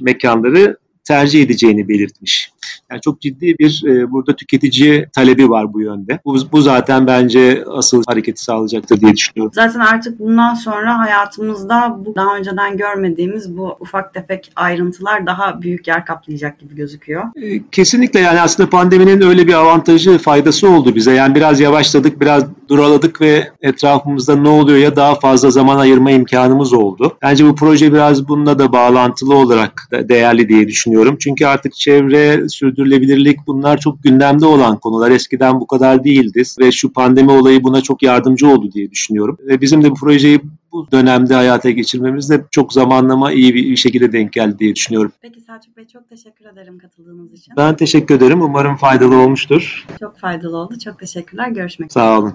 mekanları 0.01 0.77
tercih 1.07 1.43
edeceğini 1.43 1.89
belirtmiş. 1.89 2.51
Yani 2.91 3.01
çok 3.01 3.21
ciddi 3.21 3.55
bir 3.59 3.83
e, 3.87 4.11
burada 4.11 4.35
tüketici 4.35 5.07
talebi 5.15 5.49
var 5.49 5.73
bu 5.73 5.81
yönde. 5.81 6.19
Bu, 6.25 6.37
bu 6.51 6.61
zaten 6.61 7.07
bence 7.07 7.63
asıl 7.67 8.03
hareketi 8.07 8.43
sağlayacaktır 8.43 9.01
diye 9.01 9.15
düşünüyorum. 9.15 9.51
Zaten 9.55 9.79
artık 9.79 10.19
bundan 10.19 10.53
sonra 10.53 10.99
hayatımızda 10.99 11.97
bu 12.05 12.15
daha 12.15 12.37
önceden 12.37 12.77
görmediğimiz 12.77 13.57
bu 13.57 13.75
ufak 13.79 14.13
tefek 14.13 14.51
ayrıntılar 14.55 15.25
daha 15.25 15.61
büyük 15.61 15.87
yer 15.87 16.05
kaplayacak 16.05 16.59
gibi 16.59 16.75
gözüküyor. 16.75 17.23
E, 17.35 17.61
kesinlikle 17.71 18.19
yani 18.19 18.41
aslında 18.41 18.69
pandeminin 18.69 19.21
öyle 19.21 19.47
bir 19.47 19.53
avantajı, 19.53 20.17
faydası 20.17 20.69
oldu 20.69 20.95
bize. 20.95 21.13
Yani 21.13 21.35
biraz 21.35 21.59
yavaşladık, 21.59 22.21
biraz 22.21 22.43
duraladık 22.69 23.21
ve 23.21 23.51
etrafımızda 23.61 24.35
ne 24.35 24.49
oluyor 24.49 24.77
ya 24.77 24.95
daha 24.95 25.15
fazla 25.15 25.51
zaman 25.51 25.77
ayırma 25.77 26.11
imkanımız 26.11 26.73
oldu. 26.73 27.17
Bence 27.21 27.45
bu 27.45 27.55
proje 27.55 27.93
biraz 27.93 28.27
bununla 28.27 28.59
da 28.59 28.73
bağlantılı 28.73 29.35
olarak 29.35 29.87
da 29.91 30.09
değerli 30.09 30.49
diye 30.49 30.67
düşünüyorum. 30.97 31.17
Çünkü 31.19 31.45
artık 31.45 31.73
çevre, 31.73 32.49
sürdürülebilirlik 32.49 33.47
bunlar 33.47 33.77
çok 33.77 34.03
gündemde 34.03 34.45
olan 34.45 34.77
konular. 34.77 35.11
Eskiden 35.11 35.59
bu 35.59 35.67
kadar 35.67 36.03
değildi 36.03 36.43
ve 36.59 36.71
şu 36.71 36.93
pandemi 36.93 37.31
olayı 37.31 37.63
buna 37.63 37.81
çok 37.81 38.03
yardımcı 38.03 38.47
oldu 38.47 38.71
diye 38.71 38.91
düşünüyorum. 38.91 39.37
Ve 39.47 39.61
bizim 39.61 39.83
de 39.83 39.91
bu 39.91 39.95
projeyi 39.95 40.41
bu 40.71 40.87
dönemde 40.91 41.33
hayata 41.33 41.69
geçirmemiz 41.69 42.29
de 42.29 42.43
çok 42.51 42.73
zamanlama 42.73 43.31
iyi 43.31 43.55
bir 43.55 43.75
şekilde 43.75 44.11
denk 44.11 44.33
geldi 44.33 44.59
diye 44.59 44.75
düşünüyorum. 44.75 45.11
Peki 45.21 45.41
Selçuk 45.41 45.77
Bey 45.77 45.87
çok 45.87 46.09
teşekkür 46.09 46.45
ederim 46.45 46.79
katıldığınız 46.79 47.33
için. 47.33 47.53
Ben 47.57 47.75
teşekkür 47.75 48.15
ederim. 48.15 48.41
Umarım 48.41 48.75
faydalı 48.75 49.15
olmuştur. 49.15 49.85
Çok 49.99 50.17
faydalı 50.17 50.57
oldu. 50.57 50.79
Çok 50.83 50.99
teşekkürler. 50.99 51.49
Görüşmek 51.49 51.91
üzere. 51.91 52.03
Sağ 52.03 52.19
olun. 52.19 52.33